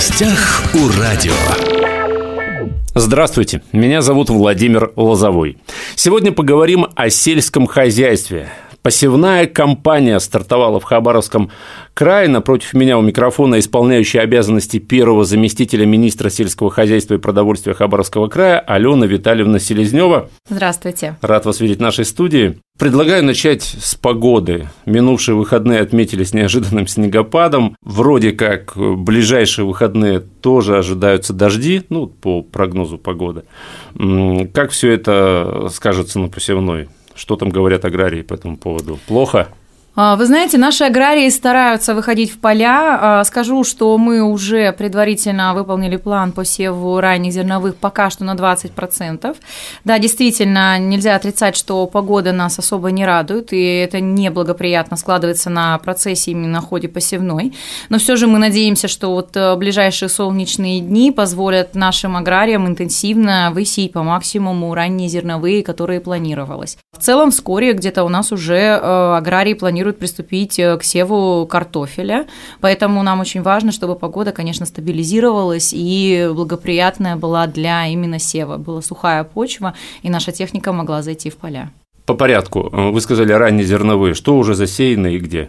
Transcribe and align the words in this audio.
гостях 0.00 0.62
у 0.72 0.88
радио. 0.98 1.34
Здравствуйте, 2.94 3.60
меня 3.72 4.00
зовут 4.00 4.30
Владимир 4.30 4.94
Лозовой. 4.96 5.58
Сегодня 5.94 6.32
поговорим 6.32 6.86
о 6.94 7.10
сельском 7.10 7.66
хозяйстве. 7.66 8.48
Посевная 8.82 9.46
кампания 9.46 10.18
стартовала 10.20 10.80
в 10.80 10.84
Хабаровском 10.84 11.50
крае. 11.92 12.28
Напротив 12.28 12.72
меня 12.72 12.96
у 12.96 13.02
микрофона 13.02 13.58
исполняющий 13.58 14.18
обязанности 14.18 14.78
первого 14.78 15.24
заместителя 15.24 15.84
министра 15.84 16.30
сельского 16.30 16.70
хозяйства 16.70 17.14
и 17.14 17.18
продовольствия 17.18 17.74
Хабаровского 17.74 18.28
края 18.28 18.58
Алена 18.58 19.04
Витальевна 19.04 19.58
Селезнева. 19.58 20.30
Здравствуйте. 20.48 21.16
Рад 21.20 21.44
вас 21.44 21.60
видеть 21.60 21.78
в 21.78 21.82
нашей 21.82 22.06
студии. 22.06 22.58
Предлагаю 22.78 23.22
начать 23.22 23.62
с 23.62 23.94
погоды. 23.94 24.68
Минувшие 24.86 25.34
выходные 25.34 25.80
отметились 25.80 26.32
неожиданным 26.32 26.86
снегопадом. 26.86 27.76
Вроде 27.82 28.32
как 28.32 28.72
ближайшие 28.76 29.66
выходные 29.66 30.20
тоже 30.20 30.78
ожидаются 30.78 31.34
дожди, 31.34 31.82
ну, 31.90 32.06
по 32.06 32.40
прогнозу 32.40 32.96
погоды. 32.96 33.42
Как 34.54 34.70
все 34.70 34.92
это 34.92 35.68
скажется 35.70 36.18
на 36.18 36.28
посевной? 36.28 36.88
Что 37.14 37.36
там 37.36 37.50
говорят 37.50 37.84
аграрии 37.84 38.22
по 38.22 38.34
этому 38.34 38.56
поводу? 38.56 38.98
Плохо? 39.06 39.48
А, 39.96 40.14
вы 40.14 40.26
знаете, 40.26 40.56
наши 40.56 40.84
аграрии 40.84 41.28
стараются 41.30 41.94
выходить 41.94 42.32
в 42.32 42.38
поля. 42.38 42.98
А, 43.00 43.24
скажу, 43.24 43.64
что 43.64 43.98
мы 43.98 44.22
уже 44.22 44.72
предварительно 44.72 45.52
выполнили 45.52 45.96
план 45.96 46.30
по 46.30 46.44
севу 46.44 47.00
ранних 47.00 47.32
зерновых 47.32 47.74
пока 47.74 48.08
что 48.08 48.24
на 48.24 48.34
20%. 48.34 49.36
Да, 49.84 49.98
действительно, 49.98 50.78
нельзя 50.78 51.16
отрицать, 51.16 51.56
что 51.56 51.86
погода 51.86 52.32
нас 52.32 52.58
особо 52.58 52.92
не 52.92 53.04
радует, 53.04 53.52
и 53.52 53.60
это 53.60 54.00
неблагоприятно 54.00 54.96
складывается 54.96 55.50
на 55.50 55.76
процессе 55.78 56.30
именно 56.30 56.60
ходе 56.60 56.88
посевной. 56.88 57.52
Но 57.88 57.98
все 57.98 58.14
же 58.14 58.28
мы 58.28 58.38
надеемся, 58.38 58.86
что 58.86 59.10
вот 59.10 59.36
э, 59.36 59.56
ближайшие 59.56 60.08
солнечные 60.08 60.80
дни 60.80 61.10
позволят 61.10 61.74
нашим 61.74 62.16
аграриям 62.16 62.66
интенсивно 62.66 63.50
высеять 63.52 63.92
по 63.92 64.04
максимуму 64.04 64.72
ранние 64.72 65.08
зерновые, 65.08 65.64
которые 65.64 66.00
планировалось. 66.00 66.78
В 66.96 67.02
целом, 67.02 67.32
вскоре 67.32 67.72
где-то 67.72 68.04
у 68.04 68.08
нас 68.08 68.30
уже 68.30 68.54
э, 68.54 69.16
аграрии 69.16 69.54
планируют 69.54 69.79
планируют 69.80 69.98
приступить 69.98 70.58
э, 70.58 70.76
к 70.76 70.82
севу 70.84 71.46
картофеля, 71.46 72.26
поэтому 72.60 73.02
нам 73.02 73.20
очень 73.20 73.40
важно, 73.40 73.72
чтобы 73.72 73.96
погода, 73.96 74.30
конечно, 74.30 74.66
стабилизировалась 74.66 75.72
и 75.72 76.30
благоприятная 76.34 77.16
была 77.16 77.46
для 77.46 77.86
именно 77.86 78.18
сева. 78.18 78.58
Была 78.58 78.82
сухая 78.82 79.24
почва, 79.24 79.72
и 80.02 80.10
наша 80.10 80.32
техника 80.32 80.72
могла 80.72 81.02
зайти 81.02 81.30
в 81.30 81.36
поля. 81.36 81.70
По 82.04 82.14
порядку. 82.14 82.68
Вы 82.72 83.00
сказали 83.00 83.32
ранние 83.32 83.64
зерновые. 83.64 84.12
Что 84.12 84.36
уже 84.36 84.54
засеяно 84.54 85.06
и 85.06 85.18
где? 85.18 85.48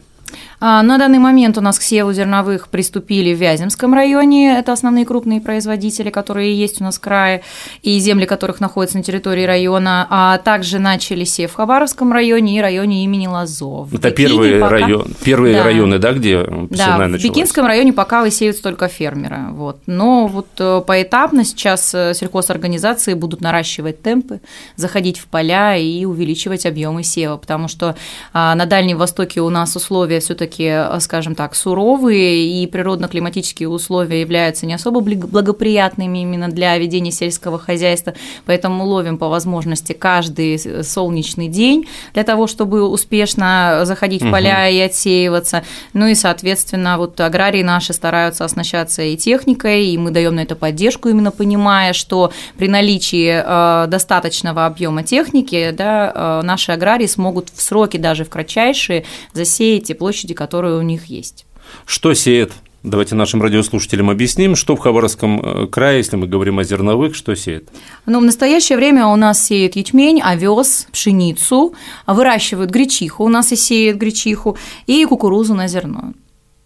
А, 0.64 0.84
на 0.84 1.00
данный 1.00 1.18
момент 1.18 1.58
у 1.58 1.62
нас 1.62 1.80
к 1.80 1.82
севу 1.82 2.14
зерновых 2.14 2.68
приступили 2.68 3.34
в 3.34 3.40
Вяземском 3.40 3.96
районе. 3.96 4.60
Это 4.60 4.74
основные 4.74 5.06
крупные 5.06 5.42
производители, 5.42 6.12
которые 6.12 6.56
есть 6.56 6.80
у 6.82 6.84
нас 6.84 6.98
в 6.98 7.00
крае, 7.00 7.42
и 7.82 7.98
земли 7.98 8.28
которых 8.28 8.60
находятся 8.60 8.98
на 8.98 9.04
территории 9.04 9.44
района. 9.44 10.06
А 10.12 10.38
также 10.38 10.78
начали 10.78 11.24
сев 11.24 11.54
в 11.54 11.56
Хабаровском 11.56 12.14
районе 12.14 12.60
и 12.60 12.62
районе 12.62 13.04
имени 13.04 13.26
Лазов. 13.26 13.92
Это 13.92 14.12
первые, 14.12 14.60
пока... 14.60 14.70
район, 14.70 15.08
первые 15.24 15.56
да. 15.56 15.64
районы, 15.64 15.98
да, 15.98 16.14
где 16.14 16.44
Да, 16.44 16.50
в 16.50 16.68
началась? 16.68 17.22
Пекинском 17.24 17.66
районе 17.66 17.92
пока 17.92 18.22
высеют 18.22 18.62
только 18.62 18.88
фермеры. 18.88 19.48
Вот. 19.54 19.80
Но 19.88 20.28
вот 20.28 20.48
э, 20.60 20.84
поэтапно 20.86 21.44
сейчас 21.44 21.92
э, 21.96 22.14
сельхозорганизации 22.14 23.16
будут 23.16 23.42
наращивать 23.42 24.04
темпы, 24.04 24.42
заходить 24.76 25.18
в 25.18 25.26
поля 25.26 25.76
и 25.76 26.06
увеличивать 26.06 26.68
объемы 26.68 27.04
сева, 27.04 27.38
потому 27.38 27.68
что 27.68 27.96
а, 28.32 28.54
на 28.54 28.68
Дальнем 28.68 29.00
Востоке 29.00 29.42
у 29.42 29.50
нас 29.50 29.76
условия 29.76 30.20
все-таки 30.20 30.51
все-таки, 30.52 30.64
э, 30.64 31.00
скажем 31.00 31.36
так, 31.36 31.56
суровые, 31.56 32.64
и 32.64 32.68
природно-климатические 32.68 33.70
условия 33.70 34.22
являются 34.22 34.66
не 34.66 34.74
особо 34.74 35.02
благоприятными 35.02 36.20
именно 36.20 36.50
для 36.50 36.78
ведения 36.78 37.12
сельского 37.12 37.58
хозяйства, 37.58 38.14
поэтому 38.46 38.86
ловим 38.86 39.18
по 39.18 39.30
возможности 39.30 39.94
каждый 39.94 40.60
солнечный 40.84 41.48
день 41.48 41.88
для 42.14 42.24
того, 42.24 42.48
чтобы 42.48 42.88
успешно 42.88 43.82
заходить 43.84 44.22
в 44.22 44.32
поля 44.32 44.70
и 44.70 44.80
отсеиваться. 44.80 45.64
Ну 45.94 46.08
и, 46.08 46.16
соответственно, 46.16 46.98
вот 46.98 47.20
аграрии 47.20 47.64
наши 47.64 47.94
стараются 47.94 48.46
оснащаться 48.46 49.02
и 49.02 49.18
техникой, 49.18 49.88
и 49.88 49.98
мы 49.98 50.12
даем 50.12 50.36
на 50.36 50.42
это 50.42 50.56
поддержку, 50.56 51.10
именно 51.10 51.32
понимая, 51.32 51.94
что 51.94 52.32
при 52.58 52.68
наличии 52.68 53.42
э, 53.44 53.88
достаточного 53.88 54.66
объема 54.66 55.04
техники, 55.04 55.72
да, 55.72 56.12
э, 56.14 56.46
наши 56.46 56.72
аграрии 56.72 57.08
смогут 57.08 57.50
в 57.54 57.62
сроки 57.62 57.98
даже 57.98 58.24
в 58.24 58.30
кратчайшие 58.30 59.06
засеять 59.34 59.86
те 59.86 59.96
площади, 59.96 60.34
которые 60.42 60.78
у 60.78 60.82
них 60.82 61.06
есть. 61.06 61.46
Что 61.86 62.16
сеет 62.16 62.52
Давайте 62.84 63.14
нашим 63.14 63.44
радиослушателям 63.44 64.10
объясним, 64.10 64.56
что 64.56 64.76
в 64.76 64.80
Хабаровском 64.80 65.40
э, 65.40 65.68
крае, 65.68 66.00
если 66.00 66.16
мы 66.16 66.26
говорим 66.26 66.58
о 66.58 66.64
зерновых, 66.64 67.14
что 67.14 67.36
сеет? 67.36 67.70
Ну, 68.08 68.20
в 68.20 68.24
настоящее 68.24 68.76
время 68.76 69.06
у 69.06 69.16
нас 69.16 69.46
сеют 69.46 69.76
ячмень, 69.76 70.20
овес, 70.20 70.88
пшеницу, 70.92 71.76
выращивают 72.08 72.72
гречиху, 72.72 73.24
у 73.24 73.30
нас 73.30 73.52
и 73.52 73.56
сеют 73.56 73.98
гречиху, 73.98 74.58
и 74.88 75.06
кукурузу 75.06 75.54
на 75.54 75.68
зерно. 75.68 76.14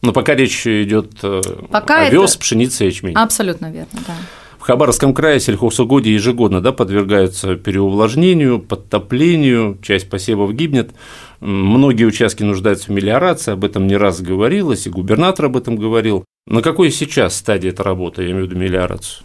Но 0.04 0.14
пока 0.14 0.36
речь 0.36 0.66
идет 0.66 1.12
э, 1.22 1.42
пока 1.70 2.04
овес, 2.04 2.32
это... 2.32 2.40
пшеница, 2.40 2.86
ячмень. 2.86 3.14
Абсолютно 3.16 3.70
верно, 3.70 4.00
да. 4.08 4.16
Хабаровском 4.66 5.14
крае 5.14 5.40
сельхозугодия 5.40 6.14
ежегодно 6.14 6.60
да, 6.60 6.72
подвергаются 6.72 7.56
переувлажнению, 7.56 8.60
подтоплению, 8.60 9.78
часть 9.84 10.10
посевов 10.10 10.56
гибнет. 10.56 10.90
Многие 11.40 12.06
участки 12.06 12.42
нуждаются 12.42 12.88
в 12.88 12.90
мелиорации, 12.90 13.52
об 13.52 13.64
этом 13.64 13.86
не 13.86 13.96
раз 13.96 14.22
говорилось, 14.22 14.88
и 14.88 14.90
губернатор 14.90 15.46
об 15.46 15.58
этом 15.58 15.76
говорил. 15.76 16.26
На 16.48 16.64
какой 16.64 16.90
сейчас 16.90 17.38
стадии 17.38 17.70
эта 17.70 17.84
работа, 17.84 18.24
я 18.24 18.32
имею 18.32 18.48
в 18.48 18.50
виду 18.50 18.60
мелиорацию? 18.60 19.24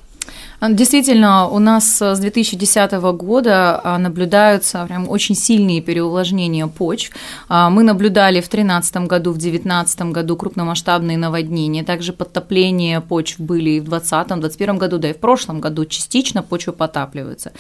Действительно, 0.61 1.49
у 1.49 1.59
нас 1.59 2.03
с 2.03 2.19
2010 2.19 2.93
года 3.15 3.81
а, 3.83 3.99
наблюдаются 3.99 4.85
прям 4.87 5.09
очень 5.09 5.35
сильные 5.35 5.81
переувлажнения 5.81 6.67
почв. 6.67 7.13
А, 7.49 7.71
мы 7.71 7.83
наблюдали 7.83 8.41
в 8.41 8.49
2013 8.51 8.97
году, 9.07 9.31
в 9.31 9.39
2019 9.39 10.03
году 10.13 10.37
крупномасштабные 10.37 11.17
наводнения, 11.17 11.83
также 11.83 12.13
подтопления 12.13 13.01
почв 13.01 13.41
были 13.41 13.71
и 13.71 13.81
в 13.81 13.85
2020, 13.85 14.27
2021 14.27 14.79
году, 14.79 14.99
да 14.99 15.09
и 15.09 15.13
в 15.15 15.19
прошлом 15.19 15.61
году 15.61 15.87
частично 15.87 16.43
почвы 16.43 16.75
потапливаются. 16.75 17.53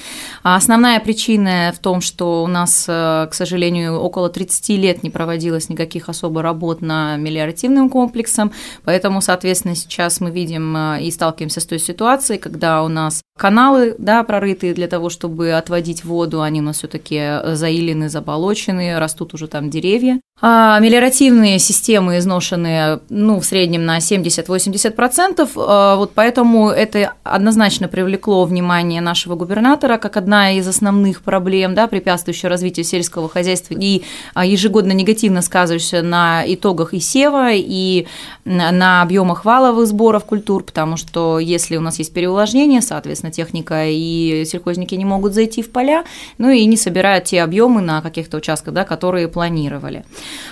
А 0.43 0.57
основная 0.57 1.01
причина 1.01 1.73
в 1.75 1.79
том, 1.79 2.03
что 2.03 2.43
у 2.43 2.47
нас, 2.49 2.85
э, 2.87 3.29
к 3.31 3.35
сожалению, 3.35 3.99
около 3.99 4.29
30 4.29 4.77
лет 4.77 5.03
не 5.03 5.09
проводилось 5.09 5.71
никаких 5.71 6.11
особо 6.11 6.43
работ 6.43 6.83
на 6.83 7.17
мелиоративным 7.17 7.89
комплексом, 7.89 8.53
поэтому, 8.85 9.23
соответственно, 9.23 9.75
сейчас 9.75 10.21
мы 10.21 10.31
видим 10.31 10.77
э, 10.77 11.03
и 11.03 11.11
сталкиваемся 11.11 11.61
с 11.61 11.65
той 11.65 11.79
ситуацией, 11.79 12.39
когда 12.39 12.83
у 12.83 12.90
нас 12.91 13.23
каналы, 13.39 13.95
да, 13.99 14.23
прорытые 14.23 14.75
для 14.75 14.87
того, 14.87 15.09
чтобы 15.09 15.53
отводить 15.53 16.05
воду, 16.05 16.43
они 16.43 16.61
у 16.61 16.65
нас 16.65 16.79
все-таки 16.79 17.17
э, 17.19 17.55
заилены, 17.55 18.11
заболочены, 18.11 18.99
растут 18.99 19.33
уже 19.33 19.49
там 19.49 19.71
деревья. 19.71 20.21
А 20.43 20.79
мелиоративные 20.79 21.59
системы 21.59 22.17
изношены, 22.17 23.01
ну, 23.11 23.41
в 23.41 23.45
среднем 23.45 23.85
на 23.85 23.99
70-80%, 23.99 25.51
а 25.57 25.97
вот 25.97 26.13
поэтому 26.15 26.71
это 26.71 27.13
однозначно 27.25 27.89
привлекло 27.89 28.47
внимание 28.47 29.03
нашего 29.03 29.35
губернатора 29.35 29.99
как 29.99 30.17
одна 30.17 30.53
из 30.53 30.67
основных 30.67 31.23
проблем, 31.23 31.75
да, 31.75 31.89
препятствующая 31.89 32.49
развитию 32.49 32.85
сельского 32.85 33.29
хозяйства 33.29 33.75
и 33.79 34.03
а, 34.33 34.47
ежегодно 34.47 34.93
негативно 34.93 35.43
сказывающая 35.43 36.01
на 36.01 36.43
итогах 36.47 36.95
и 36.95 37.01
сева, 37.01 37.51
и 37.53 38.07
на 38.47 39.03
объемах 39.03 39.45
валовых 39.45 39.87
сборов 39.87 40.25
культур, 40.25 40.63
потому 40.63 40.97
что 40.97 41.39
если 41.39 41.77
у 41.77 41.83
нас 41.83 41.99
есть 41.99 42.15
переувлажнение, 42.15 42.80
соответственно, 42.81 43.33
техника 43.33 43.85
и 43.87 44.45
сельхозники 44.47 44.95
не 44.95 45.05
могут 45.05 45.35
зайти 45.35 45.63
в 45.63 45.71
поля, 45.71 46.05
ну 46.39 46.51
и 46.51 46.65
не 46.67 46.77
собирают 46.77 47.25
те 47.25 47.43
объемы 47.43 47.81
на 47.81 48.03
каких-то 48.03 48.37
участках, 48.37 48.75
да, 48.75 48.85
которые 48.85 49.29
планировали. 49.29 50.05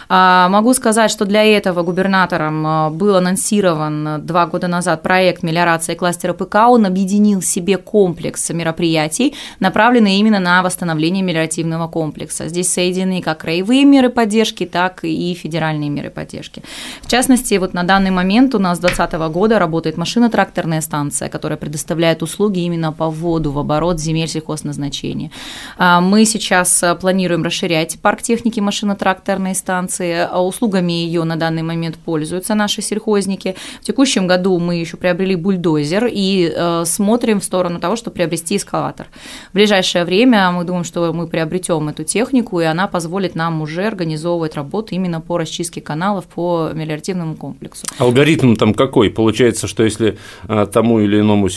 А, 0.08 0.48
могу 0.48 0.74
сказать, 0.74 1.10
что 1.10 1.24
для 1.24 1.44
этого 1.44 1.82
губернатором 1.82 2.66
а, 2.66 2.90
был 2.90 3.16
анонсирован 3.16 4.24
два 4.24 4.46
года 4.46 4.68
назад 4.68 5.02
проект 5.02 5.42
мелиорации 5.42 5.94
кластера 5.94 6.32
ПК, 6.32 6.56
он 6.68 6.86
объединил 6.86 7.40
в 7.40 7.44
себе 7.44 7.76
комплекс 7.76 8.50
мероприятий, 8.50 9.34
направленные 9.60 10.18
именно 10.18 10.40
на 10.40 10.62
восстановление 10.62 11.22
мелиоративного 11.22 11.88
комплекса. 11.88 12.48
Здесь 12.48 12.72
соединены 12.72 13.22
как 13.22 13.38
краевые 13.38 13.84
меры 13.84 14.08
поддержки, 14.08 14.66
так 14.66 15.04
и 15.04 15.34
федеральные 15.34 15.90
меры 15.90 16.10
поддержки. 16.10 16.62
В 17.02 17.08
частности, 17.08 17.54
вот 17.54 17.74
на 17.74 17.84
данный 17.84 18.10
момент 18.10 18.54
у 18.54 18.58
нас 18.58 18.78
с 18.78 18.80
2020 18.80 19.32
года 19.32 19.58
работает 19.58 19.96
машино-тракторная 19.96 20.80
станция, 20.80 21.28
которая 21.28 21.56
предоставляет 21.56 22.17
предоставляет 22.18 22.22
услуги 22.22 22.60
именно 22.60 22.92
по 22.92 23.10
вводу 23.10 23.50
в 23.50 23.58
оборот 23.58 24.00
земель 24.00 24.28
сельхозназначения. 24.28 25.30
А, 25.76 26.00
мы 26.00 26.24
сейчас 26.24 26.84
планируем 27.00 27.42
расширять 27.42 27.98
парк 28.00 28.22
техники 28.22 28.60
машино-тракторной 28.60 29.54
станции. 29.54 30.26
Услугами 30.36 30.92
ее 30.92 31.24
на 31.24 31.36
данный 31.36 31.62
момент 31.62 31.96
пользуются 31.96 32.54
наши 32.54 32.82
сельхозники. 32.82 33.54
В 33.80 33.84
текущем 33.84 34.26
году 34.26 34.58
мы 34.58 34.76
еще 34.76 34.96
приобрели 34.96 35.36
бульдозер 35.36 36.08
и 36.10 36.52
смотрим 36.84 37.40
в 37.40 37.44
сторону 37.44 37.78
того, 37.78 37.96
чтобы 37.96 38.14
приобрести 38.14 38.56
эскалатор. 38.56 39.06
В 39.50 39.54
ближайшее 39.54 40.04
время 40.04 40.50
мы 40.50 40.64
думаем, 40.64 40.84
что 40.84 41.12
мы 41.12 41.26
приобретем 41.26 41.88
эту 41.88 42.04
технику, 42.04 42.60
и 42.60 42.64
она 42.64 42.86
позволит 42.86 43.34
нам 43.34 43.62
уже 43.62 43.86
организовывать 43.86 44.56
работу 44.56 44.94
именно 44.94 45.20
по 45.20 45.38
расчистке 45.38 45.80
каналов 45.80 46.24
по 46.24 46.70
мелиоративному 46.74 47.34
комплексу. 47.36 47.86
Алгоритм 47.98 48.54
там 48.54 48.74
какой? 48.74 49.10
Получается, 49.10 49.66
что 49.66 49.84
если 49.84 50.18
а, 50.48 50.66
тому 50.66 51.00
или 51.00 51.20
иному 51.20 51.48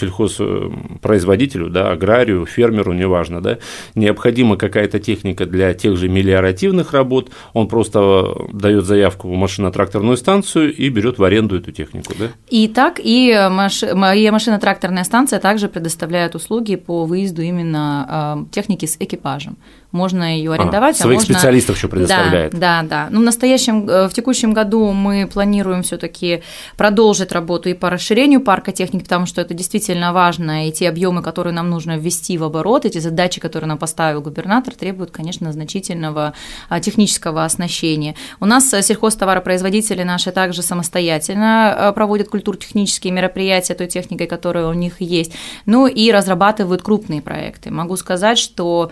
сельхозпроизводителю, 1.01 1.69
да, 1.69 1.91
аграрию, 1.91 2.45
фермеру, 2.45 2.93
неважно, 2.93 3.41
да, 3.41 3.57
необходима 3.95 4.57
какая-то 4.57 4.99
техника 4.99 5.45
для 5.45 5.73
тех 5.73 5.97
же 5.97 6.09
мелиоративных 6.09 6.93
работ, 6.93 7.31
он 7.53 7.67
просто 7.67 8.47
дает 8.53 8.85
заявку 8.85 9.29
в 9.29 9.35
машино-тракторную 9.35 10.17
станцию 10.17 10.73
и 10.73 10.89
берет 10.89 11.17
в 11.17 11.23
аренду 11.23 11.57
эту 11.57 11.71
технику, 11.71 12.13
да? 12.17 12.27
И 12.49 12.67
так, 12.67 12.99
и 13.03 13.49
моя 13.93 14.31
машино-тракторная 14.31 15.03
станция 15.03 15.39
также 15.39 15.67
предоставляет 15.67 16.35
услуги 16.35 16.75
по 16.75 17.05
выезду 17.05 17.41
именно 17.41 18.05
а, 18.09 18.45
техники 18.51 18.85
с 18.85 18.97
экипажем 18.99 19.57
можно 19.91 20.38
ее 20.38 20.53
арендовать. 20.53 20.95
А, 20.99 21.03
своих 21.03 21.19
можно... 21.19 21.33
специалистов 21.33 21.75
еще 21.75 21.88
предоставляет. 21.88 22.53
Да, 22.53 22.81
да, 22.81 22.88
да. 22.88 23.07
Ну, 23.11 23.21
в 23.21 23.23
настоящем, 23.23 23.89
э, 23.89 24.07
в 24.07 24.13
текущем 24.13 24.53
году 24.53 24.91
мы 24.91 25.27
планируем 25.31 25.83
все-таки 25.83 26.43
продолжить 26.77 27.31
работу 27.31 27.69
и 27.69 27.73
по 27.73 27.89
расширению 27.89 28.41
парка 28.41 28.71
техники, 28.71 29.03
потому 29.03 29.25
что 29.25 29.41
это 29.41 29.53
действительно 29.53 30.13
важно, 30.13 30.67
и 30.67 30.71
те 30.71 30.89
объемы, 30.89 31.21
которые 31.21 31.53
нам 31.53 31.69
нужно 31.69 31.97
ввести 31.97 32.38
в 32.38 32.43
оборот, 32.43 32.85
эти 32.85 32.99
задачи, 32.99 33.41
которые 33.41 33.67
нам 33.67 33.77
поставил 33.77 34.21
губернатор, 34.21 34.73
требуют, 34.73 35.11
конечно, 35.11 35.51
значительного 35.51 36.33
а, 36.69 36.79
технического 36.79 37.43
оснащения. 37.43 38.15
У 38.39 38.45
нас 38.45 38.73
э, 38.73 38.81
сельхозтоваропроизводители 38.81 40.03
наши 40.03 40.31
также 40.31 40.61
самостоятельно 40.61 41.75
э, 41.77 41.91
проводят 41.93 42.29
культурно-технические 42.29 43.11
мероприятия 43.11 43.73
той 43.73 43.88
техникой, 43.88 44.27
которая 44.27 44.67
у 44.67 44.73
них 44.73 45.01
есть, 45.01 45.33
ну 45.65 45.88
и 45.88 46.11
разрабатывают 46.11 46.81
крупные 46.81 47.21
проекты. 47.21 47.71
Могу 47.71 47.97
сказать, 47.97 48.38
что 48.38 48.91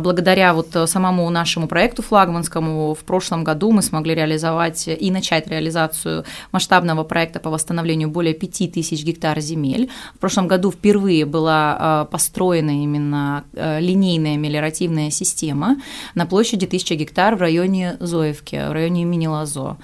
благодаря 0.00 0.54
вот 0.54 0.76
самому 0.86 1.28
нашему 1.30 1.68
проекту 1.68 2.02
флагманскому 2.02 2.94
в 2.94 3.04
прошлом 3.04 3.44
году 3.44 3.72
мы 3.72 3.82
смогли 3.82 4.14
реализовать 4.14 4.88
и 4.88 5.10
начать 5.10 5.46
реализацию 5.48 6.24
масштабного 6.52 7.04
проекта 7.04 7.40
по 7.40 7.50
восстановлению 7.50 8.08
более 8.08 8.34
5000 8.34 9.04
гектар 9.04 9.40
земель. 9.40 9.90
В 10.14 10.18
прошлом 10.18 10.48
году 10.48 10.70
впервые 10.70 11.24
была 11.24 11.76
а, 11.78 12.04
построена 12.04 12.82
именно 12.82 13.44
а, 13.54 13.78
линейная 13.78 14.36
мелиоративная 14.36 15.10
система 15.10 15.76
на 16.14 16.26
площади 16.26 16.66
1000 16.66 16.94
гектар 16.94 17.36
в 17.36 17.40
районе 17.40 17.96
Зоевки, 18.00 18.56
в 18.56 18.72
районе 18.72 19.02
имени 19.02 19.26
Лазо. 19.26 19.76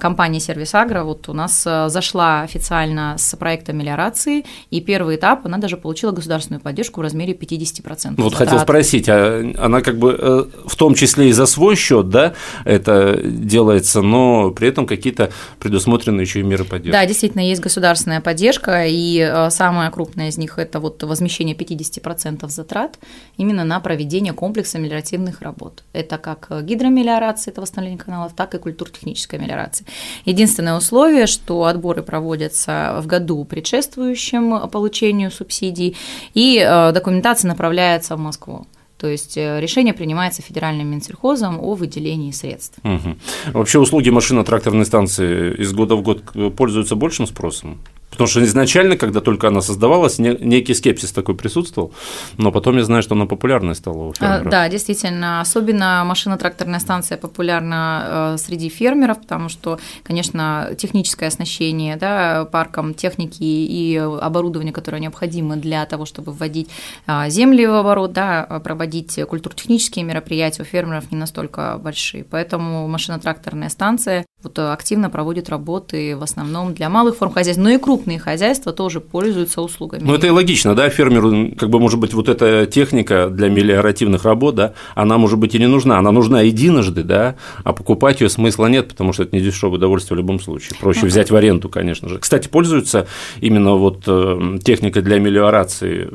Компания 0.00 0.40
«Сервис 0.40 0.74
Агро» 0.74 1.04
вот 1.04 1.28
у 1.28 1.32
нас 1.32 1.62
зашла 1.62 2.42
официально 2.42 3.16
с 3.18 3.36
проектом 3.36 3.78
мелиорации, 3.78 4.44
и 4.70 4.80
первый 4.80 5.16
этап 5.16 5.46
она 5.46 5.58
даже 5.58 5.76
получила 5.76 6.12
государственную 6.12 6.60
поддержку 6.60 7.00
в 7.00 7.02
размере 7.02 7.34
50%. 7.34 8.14
Вот 8.18 8.34
хотел 8.34 8.58
спросить, 8.58 9.08
а 9.08 9.23
она 9.58 9.80
как 9.80 9.98
бы 9.98 10.16
э, 10.18 10.44
в 10.66 10.76
том 10.76 10.94
числе 10.94 11.28
и 11.28 11.32
за 11.32 11.46
свой 11.46 11.76
счет, 11.76 12.08
да, 12.08 12.34
это 12.64 13.20
делается, 13.22 14.02
но 14.02 14.50
при 14.50 14.68
этом 14.68 14.86
какие-то 14.86 15.30
предусмотрены 15.58 16.20
еще 16.20 16.40
и 16.40 16.42
меры 16.42 16.64
поддержки. 16.64 16.92
Да, 16.92 17.06
действительно, 17.06 17.42
есть 17.42 17.60
государственная 17.60 18.20
поддержка, 18.20 18.86
и 18.86 19.18
э, 19.18 19.50
самая 19.50 19.90
крупная 19.90 20.28
из 20.28 20.38
них– 20.38 20.54
это 20.58 20.80
вот 20.80 21.02
возмещение 21.02 21.56
50% 21.56 22.48
затрат 22.48 22.98
именно 23.36 23.64
на 23.64 23.80
проведение 23.80 24.32
комплекса 24.32 24.78
мелиоративных 24.78 25.42
работ. 25.42 25.84
Это 25.92 26.18
как 26.18 26.48
гидромелиорация, 26.64 27.52
это 27.52 27.60
восстановление 27.60 28.02
каналов, 28.02 28.32
так 28.34 28.54
и 28.54 28.58
культурно-техническая 28.58 29.40
мелиорация. 29.40 29.86
Единственное 30.24 30.76
условие, 30.76 31.26
что 31.26 31.64
отборы 31.64 32.02
проводятся 32.02 32.98
в 33.00 33.06
году 33.06 33.44
предшествующем 33.44 34.68
получению 34.68 35.30
субсидий, 35.30 35.96
и 36.34 36.64
э, 36.64 36.92
документация 36.92 37.48
направляется 37.48 38.16
в 38.16 38.18
Москву. 38.18 38.66
То 39.04 39.10
есть 39.10 39.36
э, 39.36 39.60
решение 39.60 39.92
принимается 39.92 40.40
федеральным 40.40 40.86
Минсельхозом 40.86 41.60
о 41.60 41.74
выделении 41.74 42.30
средств. 42.30 42.78
Угу. 42.84 43.16
Вообще 43.52 43.78
услуги 43.78 44.08
машино-тракторной 44.08 44.86
станции 44.86 45.52
из 45.56 45.74
года 45.74 45.94
в 45.94 46.00
год 46.00 46.22
пользуются 46.56 46.96
большим 46.96 47.26
спросом? 47.26 47.82
Потому 48.14 48.28
что 48.28 48.44
изначально, 48.44 48.96
когда 48.96 49.20
только 49.20 49.48
она 49.48 49.60
создавалась, 49.60 50.18
некий 50.18 50.72
скепсис 50.74 51.10
такой 51.10 51.34
присутствовал, 51.34 51.92
но 52.36 52.52
потом 52.52 52.76
я 52.76 52.84
знаю, 52.84 53.02
что 53.02 53.16
она 53.16 53.26
популярной 53.26 53.74
стала 53.74 53.96
у 53.96 54.10
а, 54.10 54.14
фермеров. 54.14 54.50
Да, 54.50 54.68
действительно, 54.68 55.40
особенно 55.40 56.04
машино-тракторная 56.06 56.78
станция 56.78 57.18
популярна 57.18 58.34
э, 58.34 58.36
среди 58.38 58.68
фермеров, 58.68 59.20
потому 59.20 59.48
что, 59.48 59.80
конечно, 60.04 60.70
техническое 60.78 61.26
оснащение 61.26 61.96
да, 61.96 62.44
парком 62.44 62.94
техники 62.94 63.42
и 63.42 63.96
оборудования, 63.96 64.72
которое 64.72 65.00
необходимо 65.00 65.56
для 65.56 65.84
того, 65.86 66.06
чтобы 66.06 66.30
вводить 66.32 66.68
а, 67.06 67.28
земли 67.28 67.66
в 67.66 67.74
оборот, 67.74 68.12
да, 68.12 68.60
проводить 68.62 69.18
культурно-технические 69.28 70.04
мероприятия 70.04 70.62
у 70.62 70.64
фермеров 70.64 71.10
не 71.10 71.16
настолько 71.16 71.78
большие. 71.78 72.22
Поэтому 72.22 72.86
машино-тракторная 72.86 73.70
станция 73.70 74.24
вот 74.44 74.58
активно 74.58 75.10
проводит 75.10 75.48
работы 75.48 76.16
в 76.16 76.22
основном 76.22 76.74
для 76.74 76.88
малых 76.88 77.16
форм 77.16 77.32
хозяйств, 77.32 77.62
но 77.62 77.70
и 77.70 77.78
крупные 78.04 78.18
хозяйства 78.18 78.72
тоже 78.72 79.00
пользуются 79.00 79.62
услугами. 79.62 80.02
Ну, 80.04 80.14
это 80.14 80.26
и 80.26 80.30
логично, 80.30 80.74
да, 80.74 80.90
фермеру, 80.90 81.52
как 81.56 81.70
бы, 81.70 81.80
может 81.80 81.98
быть, 81.98 82.12
вот 82.12 82.28
эта 82.28 82.66
техника 82.66 83.28
для 83.28 83.48
мелиоративных 83.48 84.24
работ, 84.24 84.54
да, 84.54 84.74
она, 84.94 85.16
может 85.16 85.38
быть, 85.38 85.54
и 85.54 85.58
не 85.58 85.68
нужна, 85.68 85.98
она 85.98 86.12
нужна 86.12 86.42
единожды, 86.42 87.02
да, 87.02 87.36
а 87.64 87.72
покупать 87.72 88.20
ее 88.20 88.28
смысла 88.28 88.66
нет, 88.66 88.88
потому 88.88 89.14
что 89.14 89.22
это 89.22 89.34
не 89.34 89.42
дешевое 89.42 89.78
удовольствие 89.78 90.16
в 90.16 90.18
любом 90.18 90.38
случае, 90.38 90.78
проще 90.78 91.00
ну, 91.02 91.08
взять 91.08 91.30
в 91.30 91.36
аренду, 91.36 91.70
конечно 91.70 92.08
же. 92.08 92.18
Кстати, 92.18 92.48
пользуются 92.48 93.06
именно 93.40 93.74
вот 93.74 94.02
э, 94.06 94.58
техникой 94.62 95.00
для 95.00 95.18
мелиорации 95.18 96.10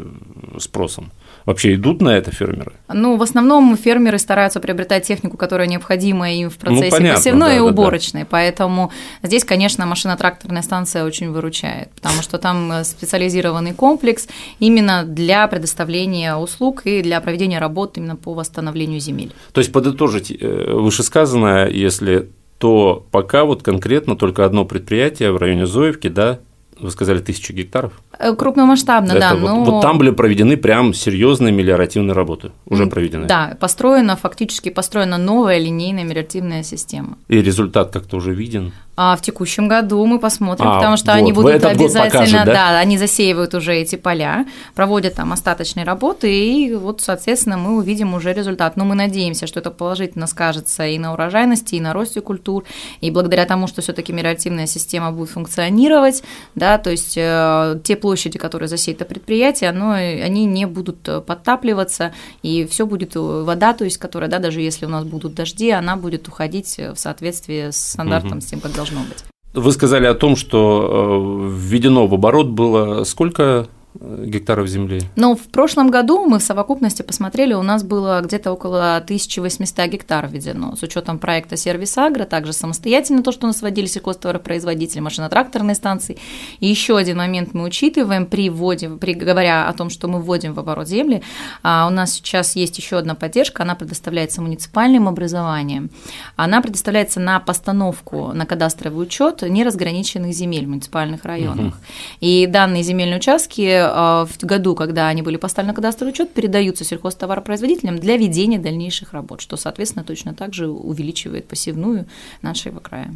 спросом. 0.60 1.12
Вообще 1.50 1.74
идут 1.74 2.00
на 2.00 2.10
это 2.10 2.30
фермеры? 2.30 2.74
Ну, 2.94 3.18
в 3.18 3.24
основном 3.24 3.76
фермеры 3.76 4.20
стараются 4.20 4.60
приобретать 4.60 5.08
технику, 5.08 5.36
которая 5.36 5.68
необходима 5.68 6.32
им 6.32 6.52
в 6.52 6.58
процессе 6.58 6.86
ну, 6.86 6.92
понятно, 6.92 7.16
посевной 7.16 7.50
да, 7.50 7.56
и 7.56 7.60
уборочной. 7.60 8.22
Да, 8.22 8.26
да. 8.26 8.30
Поэтому 8.30 8.92
здесь, 9.24 9.44
конечно, 9.44 9.88
машино-тракторная 9.88 10.62
станция 10.62 11.04
очень 11.04 11.32
выручает, 11.32 11.90
потому 11.96 12.22
что 12.22 12.38
там 12.38 12.72
э, 12.72 12.84
специализированный 12.84 13.74
комплекс 13.74 14.28
именно 14.60 15.04
для 15.04 15.48
предоставления 15.48 16.36
услуг 16.36 16.84
и 16.86 17.02
для 17.02 17.20
проведения 17.20 17.58
работ 17.58 17.98
именно 17.98 18.16
по 18.16 18.36
восстановлению 18.36 19.00
земель. 19.00 19.34
То 19.52 19.62
есть 19.62 19.72
подытожить 19.72 20.32
э, 20.32 20.72
вышесказанное, 20.72 21.68
если 21.68 22.30
то 22.60 23.08
пока 23.10 23.46
вот 23.46 23.64
конкретно 23.64 24.16
только 24.16 24.46
одно 24.46 24.66
предприятие 24.66 25.32
в 25.32 25.38
районе 25.38 25.66
Зоевки, 25.66 26.10
да, 26.10 26.42
вы 26.80 26.92
сказали, 26.92 27.20
тысячу 27.20 27.54
гектаров? 27.54 27.94
Э, 28.18 28.36
крупномасштабно, 28.36 29.12
Это 29.12 29.20
да. 29.20 29.36
Вот, 29.36 29.48
но... 29.48 29.64
вот 29.64 29.82
там 29.82 29.98
были 29.98 30.12
проведены 30.12 30.58
прям 30.58 30.94
серьезные 30.94 31.52
мелиоративные 31.52 32.14
работы, 32.14 32.52
уже 32.66 32.88
проведены. 32.88 33.28
Да, 33.28 33.58
построена, 33.60 34.16
фактически 34.16 34.70
построена 34.70 35.18
новая 35.18 35.60
линейная 35.60 36.04
мелиоративная 36.04 36.64
система. 36.64 37.18
И 37.28 37.42
результат 37.42 37.92
как-то 37.92 38.18
уже 38.18 38.34
виден? 38.34 38.74
А 39.02 39.16
в 39.16 39.22
текущем 39.22 39.70
году 39.70 40.06
мы 40.06 40.20
посмотрим, 40.20 40.68
а, 40.68 40.76
потому 40.76 40.98
что 40.98 41.14
вот, 41.14 41.20
они 41.20 41.32
будут 41.32 41.64
обязательно, 41.64 42.12
покажет, 42.12 42.46
да? 42.46 42.54
да, 42.74 42.80
они 42.80 42.98
засеивают 42.98 43.54
уже 43.54 43.74
эти 43.74 43.96
поля, 43.96 44.46
проводят 44.76 45.16
там 45.16 45.32
остаточные 45.32 45.86
работы, 45.86 46.30
и 46.30 46.74
вот, 46.74 47.00
соответственно, 47.00 47.58
мы 47.58 47.78
увидим 47.78 48.14
уже 48.14 48.34
результат. 48.34 48.76
Но 48.76 48.84
мы 48.84 48.96
надеемся, 48.96 49.48
что 49.48 49.62
это 49.62 49.72
положительно 49.72 50.28
скажется 50.28 50.86
и 50.86 51.00
на 51.00 51.14
урожайности, 51.14 51.76
и 51.76 51.80
на 51.80 51.94
росте 51.94 52.20
культур, 52.20 52.66
и 53.00 53.10
благодаря 53.10 53.46
тому, 53.46 53.68
что 53.68 53.82
все-таки 53.82 54.12
мелиоративная 54.12 54.66
система 54.66 55.14
будет 55.14 55.30
функционировать, 55.30 56.22
да, 56.56 56.78
то 56.78 56.90
есть 56.90 57.14
э, 57.16 57.80
те 57.86 57.96
площади, 57.96 58.38
которые 58.38 58.68
засеяты 58.68 59.06
предприятие, 59.06 59.70
оно, 59.70 59.92
они 59.94 60.44
не 60.44 60.66
будут 60.66 61.04
подтапливаться, 61.26 62.12
и 62.44 62.68
все 62.70 62.86
будет 62.86 63.16
э, 63.16 63.20
вода, 63.20 63.72
то 63.72 63.86
есть 63.86 63.98
которая, 63.98 64.30
да, 64.30 64.40
даже 64.40 64.60
если 64.60 64.86
у 64.86 64.90
нас 64.90 65.06
будут 65.06 65.36
дожди, 65.36 65.72
она 65.72 65.96
будет 65.96 66.28
уходить 66.28 66.78
в 66.78 66.98
соответствии 66.98 67.72
с 67.72 67.92
стандартом, 67.94 68.40
угу. 68.40 68.42
с 68.42 68.46
тем, 68.46 68.60
как 68.60 68.74
должно 68.74 68.89
должно 68.90 69.08
быть. 69.08 69.24
Вы 69.54 69.72
сказали 69.72 70.06
о 70.06 70.14
том, 70.14 70.36
что 70.36 71.50
э, 71.50 71.50
введено 71.52 72.08
в 72.08 72.14
оборот 72.14 72.48
было 72.48 73.04
сколько 73.04 73.68
гектаров 73.96 74.68
земли? 74.68 75.02
Ну, 75.16 75.36
в 75.36 75.48
прошлом 75.48 75.90
году 75.90 76.26
мы 76.26 76.40
в 76.40 76.44
совокупности 76.44 77.02
посмотрели, 77.02 77.54
у 77.54 77.64
нас 77.64 77.84
было 77.84 78.22
где-то 78.24 78.52
около 78.52 78.98
1800 78.98 79.88
гектаров 79.88 80.32
введено, 80.32 80.76
с 80.76 80.84
учетом 80.84 81.20
проекта 81.20 81.58
«Сервис 81.58 81.98
Агро», 81.98 82.26
также 82.26 82.54
самостоятельно 82.54 83.24
то, 83.24 83.32
что 83.32 83.46
у 83.46 83.48
нас 83.48 83.62
вводили 83.62 83.88
сельхозтоваропроизводители, 83.88 85.00
машино-тракторные 85.00 85.76
станции. 85.76 86.18
И 86.60 86.68
еще 86.68 86.98
один 86.98 87.18
момент 87.18 87.54
мы 87.54 87.64
учитываем 87.64 88.26
при 88.26 88.50
вводе, 88.50 88.90
при, 88.90 89.14
говоря 89.14 89.68
о 89.68 89.74
том, 89.74 89.90
что 89.90 90.08
мы 90.08 90.22
вводим 90.22 90.54
в 90.54 90.60
оборот 90.60 90.88
земли, 90.88 91.24
а 91.64 91.88
у 91.88 91.90
нас 91.90 92.14
сейчас 92.14 92.56
есть 92.56 92.78
еще 92.78 92.98
одна 92.98 93.16
поддержка, 93.16 93.64
она 93.64 93.76
предоставляется 93.76 94.42
муниципальным 94.42 95.08
образованием. 95.08 95.90
Она 96.36 96.62
предоставляется 96.62 97.20
на 97.20 97.40
постановку 97.40 98.32
на 98.34 98.46
кадастровый 98.46 99.04
учет 99.04 99.42
неразграниченных 99.42 100.34
земель 100.34 100.66
в 100.66 100.70
муниципальных 100.70 101.26
районах. 101.26 101.74
Угу. 101.74 101.84
И 102.22 102.48
данные 102.48 102.84
земельные 102.84 103.18
участки 103.18 103.79
в 103.88 104.30
году, 104.42 104.76
когда 104.76 105.08
они 105.08 105.22
были 105.22 105.38
поставлены 105.38 105.72
на 105.72 105.76
кадастровый 105.76 106.14
учет, 106.14 106.34
передаются 106.34 106.84
сельхозтоваропроизводителям 106.84 107.98
для 107.98 108.18
ведения 108.18 108.60
дальнейших 108.60 109.14
работ, 109.14 109.42
что, 109.42 109.58
соответственно, 109.58 110.04
точно 110.04 110.34
так 110.34 110.54
же 110.54 110.68
увеличивает 110.68 111.48
посевную 111.48 112.06
нашего 112.42 112.80
края. 112.80 113.16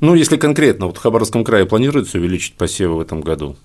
Ну, 0.00 0.14
если 0.14 0.36
конкретно, 0.36 0.86
вот 0.86 0.96
в 0.96 1.00
Хабаровском 1.00 1.44
крае 1.44 1.66
планируется 1.66 2.18
увеличить 2.18 2.54
посевы 2.54 2.96
в 2.96 3.00
этом 3.00 3.20
году? 3.20 3.56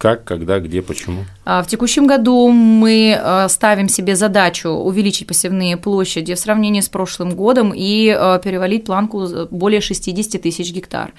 Как, 0.00 0.24
когда, 0.24 0.60
где, 0.60 0.80
почему? 0.80 1.26
А, 1.44 1.62
в 1.62 1.66
текущем 1.66 2.06
году 2.06 2.48
мы 2.48 3.14
а, 3.20 3.46
ставим 3.50 3.86
себе 3.86 4.16
задачу 4.16 4.70
увеличить 4.70 5.28
посевные 5.28 5.76
площади 5.76 6.32
в 6.34 6.38
сравнении 6.38 6.80
с 6.80 6.88
прошлым 6.88 7.36
годом 7.36 7.74
и 7.76 8.08
а, 8.08 8.38
перевалить 8.38 8.86
планку 8.86 9.28
более 9.50 9.82
60 9.82 10.40
тысяч 10.40 10.72
гектар. 10.72 11.12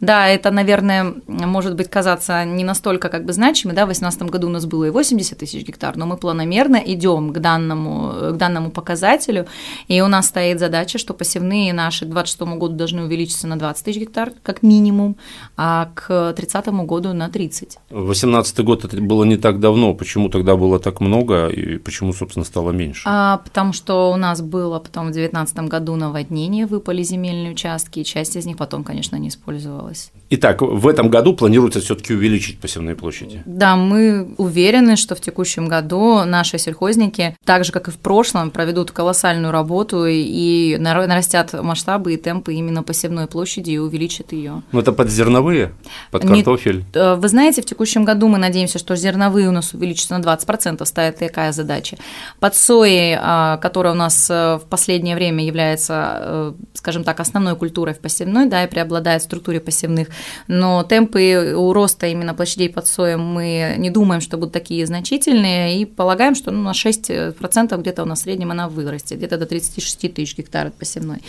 Да, 0.00 0.28
это, 0.28 0.50
наверное, 0.50 1.12
может 1.26 1.74
быть 1.74 1.90
казаться 1.90 2.46
не 2.46 2.64
настолько 2.64 3.10
как 3.10 3.26
бы 3.26 3.34
значимым, 3.34 3.76
да, 3.76 3.82
в 3.82 3.88
2018 3.88 4.22
году 4.22 4.46
у 4.46 4.50
нас 4.50 4.64
было 4.64 4.86
и 4.86 4.90
80 4.90 5.36
тысяч 5.36 5.62
гектар, 5.66 5.98
но 5.98 6.06
мы 6.06 6.16
планомерно 6.16 6.76
идем 6.76 7.34
к 7.34 7.38
данному, 7.38 8.32
к 8.32 8.36
данному 8.38 8.70
показателю, 8.70 9.46
и 9.88 10.00
у 10.00 10.08
нас 10.08 10.28
стоит 10.28 10.58
задача, 10.58 10.96
что 10.96 11.12
посевные 11.12 11.74
наши 11.74 12.06
к 12.06 12.08
2026 12.08 12.58
году 12.58 12.76
должны 12.76 13.02
увеличиться 13.02 13.46
на 13.46 13.58
20 13.58 13.84
тысяч 13.84 14.00
гектар, 14.00 14.32
как 14.42 14.62
минимум, 14.62 15.18
а 15.58 15.90
к 15.94 16.32
2030 16.34 16.66
году 16.86 17.12
на 17.12 17.28
30. 17.28 17.76
2018 18.22 18.60
год 18.60 18.84
это 18.84 19.00
было 19.00 19.24
не 19.24 19.36
так 19.36 19.60
давно, 19.60 19.94
почему 19.94 20.28
тогда 20.28 20.56
было 20.56 20.78
так 20.78 21.00
много 21.00 21.48
и 21.48 21.78
почему, 21.78 22.12
собственно, 22.12 22.44
стало 22.44 22.70
меньше? 22.70 23.02
А, 23.06 23.38
потому 23.38 23.72
что 23.72 24.12
у 24.12 24.16
нас 24.16 24.40
было 24.40 24.78
потом 24.78 25.08
в 25.08 25.12
2019 25.12 25.68
году 25.68 25.96
наводнение, 25.96 26.66
выпали 26.66 27.02
земельные 27.02 27.52
участки, 27.52 28.00
и 28.00 28.04
часть 28.04 28.36
из 28.36 28.46
них 28.46 28.56
потом, 28.56 28.84
конечно, 28.84 29.16
не 29.16 29.28
использовалась. 29.28 30.12
Итак, 30.30 30.62
в 30.62 30.88
этом 30.88 31.10
году 31.10 31.34
планируется 31.34 31.80
все-таки 31.80 32.14
увеличить 32.14 32.58
посевные 32.58 32.96
площади? 32.96 33.42
Да, 33.44 33.76
мы 33.76 34.34
уверены, 34.38 34.96
что 34.96 35.14
в 35.14 35.20
текущем 35.20 35.68
году 35.68 36.24
наши 36.24 36.58
сельхозники, 36.58 37.36
так 37.44 37.64
же 37.64 37.72
как 37.72 37.88
и 37.88 37.90
в 37.90 37.98
прошлом, 37.98 38.50
проведут 38.50 38.92
колоссальную 38.92 39.52
работу 39.52 40.06
и 40.06 40.76
нарастят 40.78 41.52
масштабы 41.52 42.14
и 42.14 42.16
темпы 42.16 42.54
именно 42.54 42.82
посевной 42.82 43.26
площади 43.26 43.72
и 43.72 43.78
увеличат 43.78 44.32
ее. 44.32 44.62
Ну 44.72 44.80
это 44.80 44.92
под 44.92 45.10
зерновые, 45.10 45.72
под 46.10 46.22
картофель? 46.22 46.78
Нет, 46.78 46.96
э, 46.96 47.14
вы 47.16 47.28
знаете, 47.28 47.62
в 47.62 47.66
текущем 47.66 48.04
году 48.04 48.11
мы 48.20 48.38
надеемся, 48.38 48.78
что 48.78 48.96
зерновые 48.96 49.48
у 49.48 49.52
нас 49.52 49.74
увеличатся 49.74 50.18
на 50.18 50.22
20%, 50.22 50.84
стоит 50.84 51.18
такая 51.18 51.52
задача. 51.52 51.96
Под 52.40 52.54
соей, 52.54 53.16
а, 53.18 53.56
которая 53.58 53.92
у 53.92 53.96
нас 53.96 54.30
э, 54.30 54.56
в 54.56 54.66
последнее 54.68 55.14
время 55.14 55.44
является, 55.44 56.18
э, 56.20 56.52
скажем 56.74 57.04
так, 57.04 57.20
основной 57.20 57.56
культурой 57.56 57.94
в 57.94 57.98
посевной, 57.98 58.46
да, 58.46 58.64
и 58.64 58.68
преобладает 58.68 59.22
в 59.22 59.24
структуре 59.24 59.60
посевных, 59.60 60.08
но 60.48 60.82
темпы 60.82 61.54
у 61.56 61.72
роста 61.72 62.06
именно 62.06 62.34
площадей 62.34 62.68
под 62.68 62.86
соем 62.86 63.20
мы 63.24 63.74
не 63.78 63.90
думаем, 63.90 64.20
что 64.20 64.36
будут 64.36 64.52
такие 64.52 64.86
значительные, 64.86 65.80
и 65.80 65.84
полагаем, 65.84 66.34
что 66.34 66.50
ну, 66.50 66.62
на 66.62 66.72
6% 66.72 67.80
где-то 67.80 68.02
у 68.02 68.06
нас 68.06 68.20
в 68.20 68.22
среднем 68.22 68.50
она 68.50 68.68
вырастет, 68.68 69.18
где-то 69.18 69.38
до 69.38 69.46
36 69.46 70.14
тысяч 70.14 70.36
гектаров 70.36 70.74
посевной. 70.74 71.22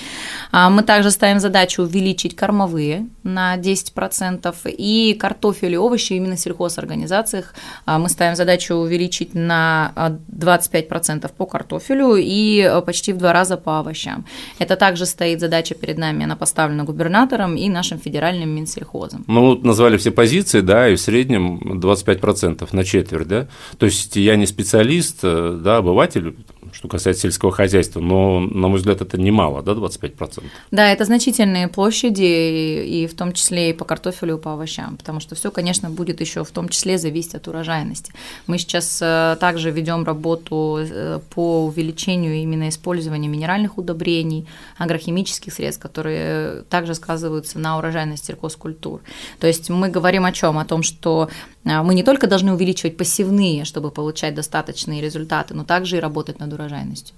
А 0.51 0.69
мы 0.69 0.83
также 0.83 1.11
ставим 1.11 1.39
задачу 1.39 1.83
увеличить 1.83 2.35
кормовые 2.35 3.07
на 3.23 3.57
10%, 3.57 4.53
и 4.69 5.13
картофель 5.19 5.73
и 5.73 5.77
овощи 5.77 6.13
именно 6.13 6.35
в 6.35 6.39
сельхозорганизациях 6.73 7.53
а 7.85 7.99
мы 7.99 8.09
ставим 8.09 8.35
задачу 8.35 8.75
увеличить 8.75 9.35
на 9.35 10.19
25% 10.29 11.31
по 11.37 11.45
картофелю 11.45 12.15
и 12.17 12.81
почти 12.85 13.13
в 13.13 13.17
два 13.17 13.33
раза 13.33 13.57
по 13.57 13.79
овощам. 13.79 14.25
Это 14.59 14.75
также 14.75 15.05
стоит 15.05 15.39
задача 15.39 15.75
перед 15.75 15.97
нами, 15.97 16.23
она 16.23 16.35
поставлена 16.35 16.83
губернатором 16.83 17.55
и 17.55 17.69
нашим 17.69 17.99
федеральным 17.99 18.49
Минсельхозом 18.49 18.73
сельхозом. 18.83 19.23
Ну, 19.27 19.41
вот 19.41 19.63
назвали 19.63 19.97
все 19.97 20.11
позиции, 20.11 20.61
да, 20.61 20.89
и 20.89 20.95
в 20.95 20.99
среднем 20.99 21.59
25% 21.79 22.67
на 22.71 22.83
четверть, 22.83 23.27
да. 23.27 23.47
То 23.77 23.85
есть 23.85 24.15
я 24.15 24.35
не 24.35 24.45
специалист, 24.45 25.19
э, 25.23 25.59
да, 25.63 25.77
обыватель, 25.77 26.35
что 26.73 26.87
касается 26.87 27.23
сельского 27.23 27.51
хозяйства, 27.51 27.99
но, 27.99 28.39
на 28.39 28.67
мой 28.67 28.77
взгляд, 28.77 29.01
это 29.01 29.19
немало, 29.19 29.61
да, 29.61 29.73
25%? 29.73 30.43
Да, 30.71 30.91
это 30.91 31.05
значительные 31.05 31.67
площади, 31.67 32.83
и, 32.85 33.07
в 33.07 33.15
том 33.15 33.33
числе 33.33 33.69
и 33.69 33.73
по 33.73 33.85
картофелю, 33.85 34.37
и 34.37 34.41
по 34.41 34.53
овощам, 34.53 34.97
потому 34.97 35.19
что 35.19 35.35
все, 35.35 35.51
конечно, 35.51 35.89
будет 35.89 36.19
еще 36.21 36.43
в 36.43 36.51
том 36.51 36.69
числе 36.69 36.97
зависеть 36.97 37.35
от 37.35 37.47
урожайности. 37.47 38.11
Мы 38.47 38.57
сейчас 38.57 38.99
э, 39.01 39.37
также 39.39 39.71
ведем 39.71 40.03
работу 40.03 40.79
э, 40.79 41.19
по 41.33 41.65
увеличению 41.65 42.35
именно 42.35 42.69
использования 42.69 43.27
минеральных 43.27 43.77
удобрений, 43.77 44.47
агрохимических 44.77 45.53
средств, 45.53 45.81
которые 45.81 46.63
также 46.69 46.95
сказываются 46.95 47.59
на 47.59 47.77
урожайности 47.77 48.27
сельхозкультур. 48.27 49.01
То 49.39 49.47
есть 49.47 49.69
мы 49.69 49.89
говорим 49.89 50.25
о 50.25 50.31
чем? 50.31 50.57
О 50.57 50.65
том, 50.65 50.83
что 50.83 51.29
а, 51.65 51.83
мы 51.83 51.93
не 51.93 52.03
только 52.03 52.27
должны 52.27 52.53
увеличивать 52.53 52.97
посевные, 52.97 53.65
чтобы 53.65 53.91
получать 53.91 54.35
достаточные 54.35 55.01
результаты, 55.01 55.53
но 55.53 55.63
также 55.63 55.97
и 55.97 55.99
работать 55.99 56.39
над 56.39 56.51
урожайностью. 56.51 56.62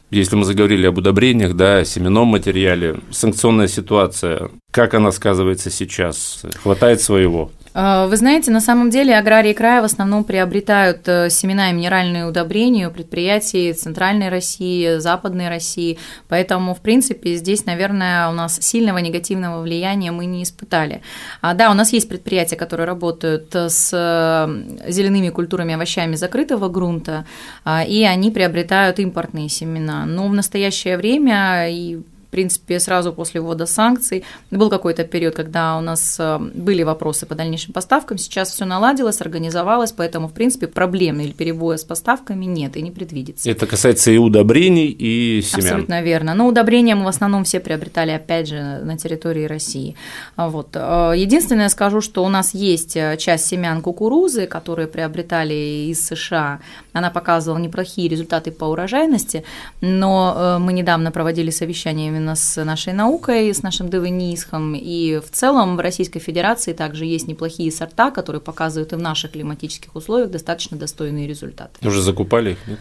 Если 0.10 0.36
мы 0.36 0.46
заговорили 0.46 0.88
об 0.88 0.98
удобрениях, 0.98 1.56
да, 1.56 1.84
семенном 1.84 2.28
материале, 2.28 3.00
санкционная 3.12 3.68
ситуация, 3.68 4.50
как 4.72 4.94
она 4.94 5.12
сказывается 5.12 5.70
сейчас? 5.70 6.42
Хватает 6.62 7.02
своего? 7.02 7.52
А, 7.78 8.08
вы 8.08 8.16
знаете, 8.16 8.52
на 8.52 8.62
самом 8.62 8.90
деле 8.90 9.18
аграрии 9.18 9.52
края 9.52 9.82
в 9.82 9.86
основном 9.86 10.24
приобретают 10.24 11.06
э, 11.10 11.30
семена 11.30 11.72
и 11.72 11.74
минеральные 11.74 12.26
удобрения 12.26 12.88
у 12.88 12.92
предприятий 12.92 13.74
Центральной 13.74 14.30
России, 14.30 15.00
Западной 15.00 15.50
России, 15.50 15.98
поэтому, 16.30 16.74
в 16.74 16.80
принципе, 16.80 17.36
здесь, 17.36 17.66
наверное, 17.66 18.30
у 18.30 18.32
нас 18.32 18.62
сильного 18.62 19.00
негативного 19.00 19.62
влияния 19.62 20.14
мы 20.14 20.26
не 20.26 20.44
испытали. 20.44 21.02
А, 21.42 21.54
да, 21.54 21.70
у 21.70 21.74
нас 21.74 21.92
есть 21.92 22.08
предприятия, 22.08 22.56
которые 22.56 22.88
работают 22.88 23.54
с 23.54 23.92
э, 23.92 24.90
зелеными 24.90 25.28
культурами, 25.28 25.74
овощами 25.74 26.16
закрытого 26.16 26.70
грунта, 26.70 27.26
а, 27.66 27.84
и 27.84 28.04
они 28.04 28.32
приобретают 28.32 29.00
импортные 29.00 29.50
семена. 29.50 30.06
Но 30.06 30.30
в 30.30 30.34
настоящее 30.34 30.96
время 30.96 31.70
и 31.70 32.00
принципе, 32.36 32.82
сразу 32.82 33.14
после 33.14 33.40
ввода 33.40 33.66
санкций. 33.66 34.26
Был 34.52 34.70
какой-то 34.70 35.06
период, 35.06 35.36
когда 35.36 35.78
у 35.78 35.82
нас 35.82 36.18
э, 36.20 36.38
были 36.38 36.84
вопросы 36.84 37.26
по 37.26 37.34
дальнейшим 37.34 37.72
поставкам. 37.74 38.18
Сейчас 38.18 38.52
все 38.52 38.66
наладилось, 38.66 39.22
организовалось, 39.22 39.94
поэтому, 39.94 40.28
в 40.28 40.34
принципе, 40.34 40.68
проблем 40.68 41.22
или 41.22 41.32
перебоя 41.32 41.78
с 41.78 41.86
поставками 41.86 42.44
нет 42.44 42.76
и 42.76 42.82
не 42.82 42.92
предвидится. 42.92 43.50
Это 43.50 43.66
касается 43.68 44.12
и 44.12 44.18
удобрений, 44.18 44.88
и 44.88 45.42
семян. 45.42 45.66
Абсолютно 45.66 46.02
верно. 46.02 46.34
Но 46.34 46.48
удобрения 46.48 46.96
мы 46.96 47.06
в 47.06 47.08
основном 47.08 47.46
все 47.46 47.62
приобретали, 47.62 48.12
опять 48.12 48.50
же, 48.50 48.82
на 48.84 48.98
территории 48.98 49.46
России. 49.46 49.96
Вот. 50.36 50.76
Э, 50.76 51.14
единственное, 51.16 51.70
скажу, 51.70 52.02
что 52.02 52.26
у 52.26 52.28
нас 52.28 52.54
есть 52.54 52.98
э, 52.98 53.16
часть 53.18 53.46
семян 53.46 53.82
кукурузы, 53.82 54.46
которые 54.46 54.90
приобретали 54.90 55.88
из 55.90 56.06
США. 56.06 56.60
Она 56.92 57.12
показывала 57.12 57.60
неплохие 57.60 58.10
результаты 58.10 58.52
по 58.52 58.66
урожайности, 58.66 59.46
но 59.80 60.58
мы 60.60 60.74
недавно 60.74 61.12
проводили 61.12 61.50
совещание 61.50 62.08
именно 62.08 62.25
именно 62.26 62.36
с 62.36 62.64
нашей 62.64 62.94
наукой, 62.94 63.54
с 63.54 63.62
нашим 63.62 63.90
ДВНИИСХом. 63.90 64.76
И 64.76 65.20
в 65.20 65.30
целом 65.32 65.78
в 65.78 65.80
Российской 65.80 66.20
Федерации 66.20 66.74
также 66.74 67.06
есть 67.06 67.28
неплохие 67.28 67.72
сорта, 67.72 68.12
которые 68.12 68.42
показывают 68.42 68.94
и 68.94 68.96
в 68.96 69.00
наших 69.00 69.32
климатических 69.32 69.96
условиях 69.96 70.32
достаточно 70.32 70.78
достойные 70.78 71.28
результаты. 71.28 71.88
Уже 71.88 72.02
закупали 72.02 72.52
их, 72.52 72.68
нет? 72.68 72.80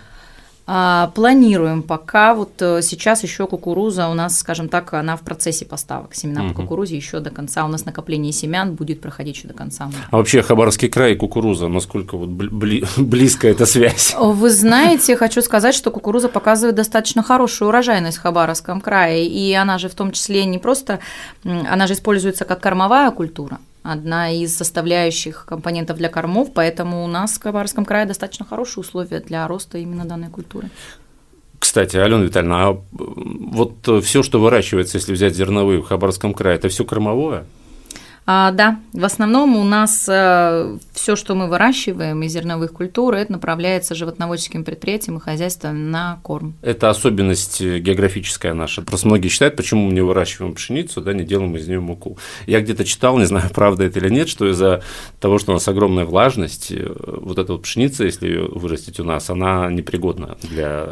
А, 0.67 1.13
планируем 1.15 1.83
пока. 1.83 2.35
Вот 2.35 2.53
э, 2.61 2.81
сейчас 2.81 3.23
еще 3.23 3.47
кукуруза 3.47 4.09
у 4.09 4.15
нас, 4.15 4.39
скажем 4.39 4.69
так, 4.69 4.95
она 4.95 5.17
в 5.17 5.21
процессе 5.21 5.67
поставок. 5.67 6.15
Семена 6.15 6.45
угу. 6.45 6.55
по 6.55 6.63
кукурузе 6.63 6.97
еще 6.97 7.21
до 7.21 7.31
конца. 7.31 7.67
У 7.67 7.69
нас 7.69 7.85
накопление 7.85 8.33
семян 8.33 8.75
будет 8.75 9.03
проходить 9.03 9.37
еще 9.37 9.49
до 9.49 9.55
конца. 9.55 9.91
А 10.11 10.17
вообще 10.17 10.41
Хабаровский 10.41 10.89
край 10.89 11.13
и 11.13 11.17
кукуруза, 11.17 11.69
насколько 11.69 12.17
вот 12.17 12.31
бли- 12.31 12.87
близкая 12.97 13.53
эта 13.53 13.67
связь? 13.67 14.17
Вы 14.19 14.51
знаете, 14.51 15.17
хочу 15.17 15.43
сказать, 15.43 15.75
что 15.75 15.91
кукуруза 15.91 16.31
показывает 16.31 16.77
достаточно 16.77 17.23
хорошую 17.23 17.69
урожайность 17.69 18.17
в 18.17 18.23
Хабаровском 18.23 18.81
крае. 18.81 19.27
И 19.27 19.53
она 19.53 19.77
же 19.77 19.91
в 19.91 19.95
том 19.95 20.13
числе 20.13 20.47
не 20.47 20.59
просто, 20.59 21.01
она 21.45 21.87
же 21.87 21.93
используется 21.93 22.47
как 22.47 22.61
кормовая 22.61 23.11
культура 23.11 23.59
одна 23.85 24.33
из 24.33 24.57
составляющих 24.57 25.45
компонентов 25.47 25.99
для 25.99 26.09
кормов, 26.09 26.53
поэтому 26.53 27.05
у 27.05 27.07
нас 27.07 27.35
в 27.35 27.39
Кабаровском 27.39 27.85
крае 27.85 28.07
достаточно 28.07 28.45
хорошие 28.45 28.81
условия 28.81 29.21
для 29.21 29.47
роста 29.47 29.79
именно 29.79 30.05
данной 30.05 30.31
культуры. 30.31 30.71
Кстати, 31.61 31.97
Алена 31.97 32.25
Витальевна, 32.25 32.69
а 32.69 32.83
вот 32.93 33.89
все, 34.03 34.23
что 34.23 34.41
выращивается, 34.41 34.99
если 34.99 35.13
взять 35.13 35.37
зерновые 35.37 35.81
в 35.81 35.85
Хабаровском 35.85 36.35
крае, 36.35 36.57
это 36.57 36.69
все 36.69 36.85
кормовое? 36.85 37.45
А, 38.27 38.53
да, 38.53 38.81
в 38.95 39.05
основном 39.05 39.55
у 39.57 39.65
нас 39.65 40.07
э, 40.09 40.79
все, 40.95 41.15
что 41.15 41.35
мы 41.35 41.47
выращиваем 41.47 42.23
из 42.23 42.33
зерновых 42.33 42.73
культур, 42.73 43.15
это 43.15 43.31
направляется 43.31 43.95
животноводческим 43.95 44.65
предприятиям 44.65 45.19
и 45.19 45.21
хозяйствам 45.21 45.91
на 45.91 46.21
корм. 46.23 46.55
Это 46.63 46.89
особенность 46.89 47.61
э, 47.61 47.81
географическая 47.81 48.55
наша. 48.55 48.81
Просто 48.81 49.09
многие 49.09 49.29
считают, 49.29 49.57
почему 49.57 49.89
мы 49.89 49.93
не 49.93 50.01
выращиваем 50.01 50.55
пшеницу, 50.55 51.03
да, 51.03 51.13
не 51.13 51.25
делаем 51.25 51.55
из 51.57 51.69
нее 51.69 51.81
муку. 51.81 52.17
Я 52.47 52.63
где-то 52.63 52.87
читал, 52.87 53.19
не 53.19 53.27
знаю, 53.27 53.51
правда 53.55 53.85
это 53.85 53.99
или 53.99 54.09
нет, 54.09 54.31
что 54.31 54.49
из-за 54.51 54.83
того, 55.21 55.39
что 55.39 55.53
у 55.53 55.55
нас 55.55 55.69
огромная 55.69 56.07
влажность, 56.07 56.73
э, 56.73 56.95
вот 57.07 57.39
эта 57.39 57.53
вот 57.53 57.63
пшеница, 57.63 58.05
если 58.05 58.27
ее 58.29 58.49
вырастить 58.49 58.99
у 59.01 59.05
нас, 59.05 59.29
она 59.29 59.71
непригодна 59.71 60.39
для 60.41 60.89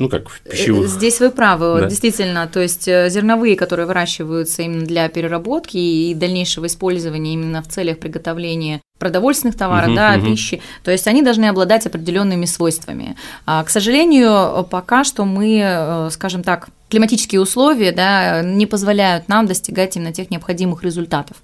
ну, 0.00 0.08
как 0.08 0.28
пищевых. 0.50 0.88
Здесь 0.88 1.20
вы 1.20 1.30
правы, 1.30 1.82
да. 1.82 1.88
действительно. 1.88 2.50
То 2.52 2.58
есть 2.58 2.86
зерновые, 2.86 3.54
которые 3.54 3.86
выращиваются 3.86 4.62
именно 4.62 4.84
для 4.84 5.08
переработки 5.08 5.76
и 5.76 6.12
дальнейшего 6.14 6.39
использования 6.66 7.34
именно 7.34 7.62
в 7.62 7.68
целях 7.68 7.98
приготовления 7.98 8.80
продовольственных 8.98 9.56
товаров, 9.56 9.88
угу, 9.88 9.96
да, 9.96 10.16
угу. 10.16 10.26
пищи. 10.26 10.60
То 10.84 10.90
есть 10.90 11.06
они 11.06 11.22
должны 11.22 11.46
обладать 11.46 11.86
определенными 11.86 12.44
свойствами. 12.44 13.16
А, 13.46 13.64
к 13.64 13.70
сожалению, 13.70 14.66
пока 14.70 15.04
что 15.04 15.24
мы, 15.24 15.60
э, 15.62 16.10
скажем 16.10 16.42
так, 16.42 16.68
климатические 16.90 17.40
условия 17.40 17.92
да, 17.92 18.42
не 18.42 18.66
позволяют 18.66 19.28
нам 19.28 19.46
достигать 19.46 19.96
именно 19.96 20.12
тех 20.12 20.30
необходимых 20.30 20.82
результатов. 20.82 21.36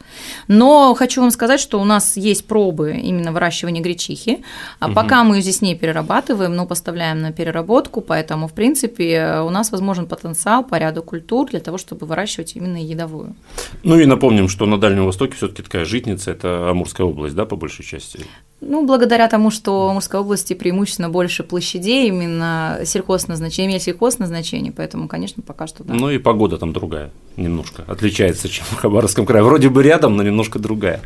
Но 0.48 0.94
хочу 0.94 1.20
вам 1.20 1.30
сказать, 1.30 1.60
что 1.60 1.80
у 1.80 1.84
нас 1.84 2.16
есть 2.16 2.46
пробы 2.46 2.96
именно 3.02 3.32
выращивания 3.32 3.80
гречихи. 3.80 4.42
Угу. 4.80 4.92
Пока 4.92 5.24
мы 5.24 5.36
ее 5.36 5.42
здесь 5.42 5.62
не 5.62 5.74
перерабатываем, 5.74 6.54
но 6.54 6.66
поставляем 6.66 7.20
на 7.20 7.32
переработку, 7.32 8.00
поэтому, 8.00 8.48
в 8.48 8.52
принципе, 8.52 9.40
у 9.40 9.50
нас 9.50 9.70
возможен 9.70 10.06
потенциал 10.06 10.64
по 10.64 10.76
ряду 10.76 11.02
культур 11.02 11.48
для 11.48 11.60
того, 11.60 11.78
чтобы 11.78 12.06
выращивать 12.06 12.56
именно 12.56 12.82
едовую. 12.82 13.34
Ну 13.82 13.98
и 13.98 14.06
напомним, 14.06 14.48
что 14.48 14.66
на 14.66 14.78
Дальнем 14.78 15.06
Востоке 15.06 15.34
все 15.36 15.48
таки 15.48 15.62
такая 15.62 15.84
житница– 15.84 16.30
это 16.32 16.70
Амурская 16.70 17.06
область, 17.06 17.34
да, 17.36 17.46
по 17.46 17.56
большей 17.56 17.84
части? 17.84 18.20
Ну, 18.60 18.86
благодаря 18.86 19.28
тому, 19.28 19.50
что 19.50 19.86
в 19.86 19.90
Амурской 19.90 20.20
области 20.20 20.54
преимущественно 20.54 21.10
больше 21.10 21.42
площадей, 21.44 22.08
именно 22.08 22.80
сельхозназначение, 22.84 23.68
имеет 23.68 23.82
сельхозназначение, 23.82 24.72
поэтому, 24.72 25.08
конечно, 25.08 25.42
пока 25.42 25.66
что 25.66 25.84
да. 25.84 25.92
Ну 25.92 26.10
и 26.10 26.18
погода 26.18 26.56
там 26.56 26.72
другая 26.72 27.10
немножко, 27.36 27.84
отличается, 27.86 28.48
чем 28.48 28.64
в 28.70 28.76
Хабаровском 28.76 29.26
крае. 29.26 29.44
Вроде 29.44 29.68
бы 29.68 29.82
рядом, 29.82 30.16
но 30.16 30.22
немножко 30.22 30.58
другая. 30.58 31.02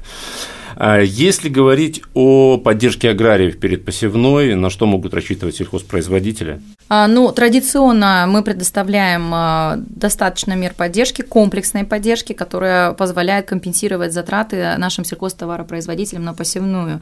А 0.76 1.00
если 1.00 1.48
говорить 1.48 2.02
о 2.14 2.58
поддержке 2.58 3.10
аграриев 3.10 3.58
перед 3.58 3.84
посевной, 3.84 4.54
на 4.54 4.70
что 4.70 4.86
могут 4.86 5.14
рассчитывать 5.14 5.56
сельхозпроизводители? 5.56 6.60
А, 6.88 7.06
ну, 7.06 7.30
традиционно 7.32 8.26
мы 8.28 8.42
предоставляем 8.42 9.30
а, 9.32 9.76
достаточно 9.78 10.54
мер 10.54 10.74
поддержки, 10.74 11.22
комплексной 11.22 11.84
поддержки, 11.84 12.32
которая 12.32 12.92
позволяет 12.92 13.46
компенсировать 13.46 14.12
затраты 14.12 14.74
нашим 14.78 15.04
сельхозтоваропроизводителям 15.04 16.24
на 16.24 16.34
посевную. 16.34 17.00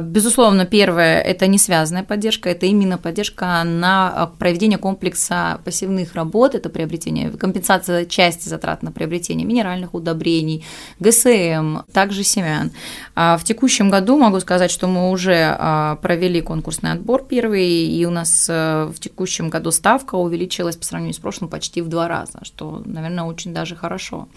Безусловно, 0.00 0.66
первое– 0.66 1.20
это 1.22 1.46
не 1.46 1.58
связанная 1.58 2.02
поддержка, 2.02 2.50
это 2.50 2.66
именно 2.66 2.98
поддержка 2.98 3.62
на 3.64 4.30
проведение 4.38 4.78
комплекса 4.78 5.60
посевных 5.64 6.14
работ, 6.14 6.54
это 6.54 6.68
приобретение, 6.68 7.30
компенсация 7.30 8.04
части 8.04 8.48
затрат 8.48 8.82
на 8.82 8.92
приобретение 8.92 9.46
минеральных 9.46 9.94
удобрений, 9.94 10.64
ГСМ, 11.00 11.78
также 11.92 12.24
семян. 12.24 12.70
А 13.14 13.36
в 13.38 13.44
текущем 13.44 13.90
году 13.90 14.18
могу 14.18 14.40
сказать, 14.40 14.70
что 14.70 14.86
мы 14.86 15.10
уже 15.10 15.56
а, 15.58 15.96
провели 15.96 16.40
конкурсный 16.40 16.92
отбор 16.92 17.24
первый, 17.24 17.66
и 17.66 18.04
у 18.04 18.10
нас 18.10 18.46
э, 18.48 18.90
в 18.94 19.00
текущем 19.00 19.48
году 19.48 19.70
ставка 19.70 20.16
увеличилась 20.16 20.76
по 20.76 20.84
сравнению 20.84 21.14
с 21.14 21.18
прошлым 21.18 21.48
почти 21.48 21.80
в 21.80 21.88
два 21.88 22.08
раза, 22.08 22.40
что, 22.42 22.82
наверное, 22.84 23.24
очень 23.24 23.54
даже 23.54 23.74
хорошо 23.74 24.28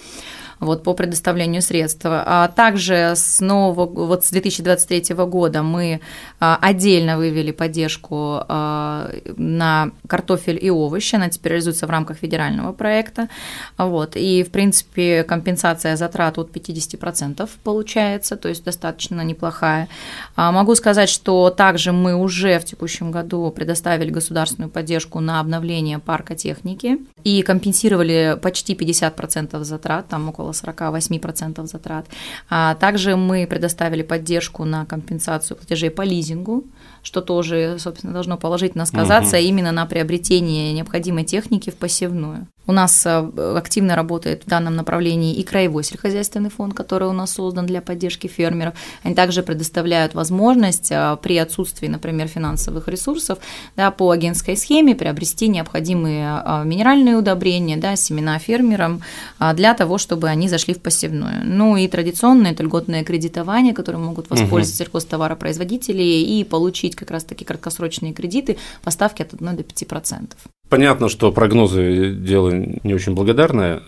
вот, 0.59 0.83
по 0.83 0.93
предоставлению 0.93 1.61
средств. 1.61 2.01
А 2.05 2.47
также 2.49 3.13
с 3.15 3.39
нового, 3.39 3.85
вот 3.85 4.25
с 4.25 4.31
2023 4.31 5.15
года 5.15 5.63
мы 5.63 6.01
а, 6.39 6.57
отдельно 6.61 7.17
вывели 7.17 7.51
поддержку 7.51 8.43
а, 8.47 9.09
на 9.37 9.91
картофель 10.07 10.59
и 10.61 10.69
овощи, 10.69 11.15
она 11.15 11.29
теперь 11.29 11.53
реализуется 11.53 11.87
в 11.87 11.89
рамках 11.89 12.17
федерального 12.17 12.73
проекта, 12.73 13.29
вот, 13.77 14.15
и, 14.15 14.43
в 14.43 14.51
принципе, 14.51 15.23
компенсация 15.23 15.95
затрат 15.95 16.37
от 16.37 16.51
50% 16.51 17.49
получается, 17.63 18.35
то 18.35 18.49
есть 18.49 18.63
достаточно 18.63 19.21
неплохая. 19.21 19.87
А, 20.35 20.51
могу 20.51 20.75
сказать, 20.75 21.09
что 21.09 21.49
также 21.49 21.91
мы 21.91 22.15
уже 22.15 22.59
в 22.59 22.65
текущем 22.65 23.11
году 23.11 23.51
предоставили 23.51 24.09
государственную 24.09 24.69
поддержку 24.69 25.19
на 25.19 25.39
обновление 25.39 25.99
парка 25.99 26.35
техники 26.35 26.99
и 27.23 27.41
компенсировали 27.41 28.37
почти 28.41 28.73
50% 28.73 29.63
затрат, 29.63 30.07
там 30.07 30.29
около 30.29 30.48
48% 30.51 31.65
затрат. 31.65 32.07
А 32.49 32.75
также 32.75 33.15
мы 33.15 33.47
предоставили 33.47 34.03
поддержку 34.03 34.65
на 34.65 34.85
компенсацию 34.85 35.57
платежей 35.57 35.89
по 35.89 36.01
лизингу, 36.01 36.65
что 37.03 37.21
тоже, 37.21 37.77
собственно, 37.79 38.13
должно 38.13 38.37
положительно 38.37 38.85
сказаться 38.85 39.37
угу. 39.37 39.43
именно 39.43 39.71
на 39.71 39.85
приобретении 39.85 40.73
необходимой 40.73 41.23
техники 41.23 41.69
в 41.69 41.75
посевную. 41.75 42.47
У 42.69 42.71
нас 42.71 43.03
э, 43.03 43.55
активно 43.57 43.95
работает 43.95 44.43
в 44.43 44.47
данном 44.47 44.75
направлении 44.75 45.33
и 45.33 45.41
краевой 45.41 45.83
сельскохозяйственный 45.83 46.51
фонд, 46.51 46.75
который 46.75 47.07
у 47.07 47.13
нас 47.13 47.31
создан 47.31 47.65
для 47.65 47.81
поддержки 47.81 48.27
фермеров. 48.27 48.75
Они 49.01 49.15
также 49.15 49.41
предоставляют 49.41 50.13
возможность 50.13 50.91
э, 50.91 51.17
при 51.19 51.37
отсутствии, 51.37 51.87
например, 51.87 52.27
финансовых 52.27 52.87
ресурсов 52.87 53.39
да, 53.75 53.89
по 53.89 54.11
агентской 54.11 54.55
схеме 54.55 54.93
приобрести 54.93 55.47
необходимые 55.47 56.43
э, 56.45 56.63
минеральные 56.63 57.15
удобрения, 57.15 57.75
да, 57.75 57.95
семена 57.95 58.37
фермерам 58.37 59.01
для 59.55 59.73
того, 59.73 59.97
чтобы 59.97 60.27
они 60.27 60.47
зашли 60.47 60.75
в 60.75 60.79
посевную. 60.79 61.41
Ну 61.45 61.75
и 61.75 61.87
традиционное 61.87 62.51
это 62.51 62.61
льготное 62.61 63.03
кредитование, 63.03 63.73
которым 63.73 64.03
могут 64.03 64.29
воспользоваться 64.29 64.83
угу. 64.83 64.85
сельхозтоваропроизводители 64.85 66.03
и 66.03 66.43
получить 66.43 66.88
как 66.95 67.11
раз-таки 67.11 67.45
краткосрочные 67.45 68.13
кредиты 68.13 68.57
по 68.83 68.91
ставке 68.91 69.23
от 69.23 69.33
1 69.33 69.57
до 69.57 69.63
5%. 69.63 70.31
Понятно, 70.69 71.09
что 71.09 71.31
прогнозы– 71.31 72.13
дело 72.19 72.51
не 72.51 72.93
очень 72.93 73.15
благодарное. 73.15 73.81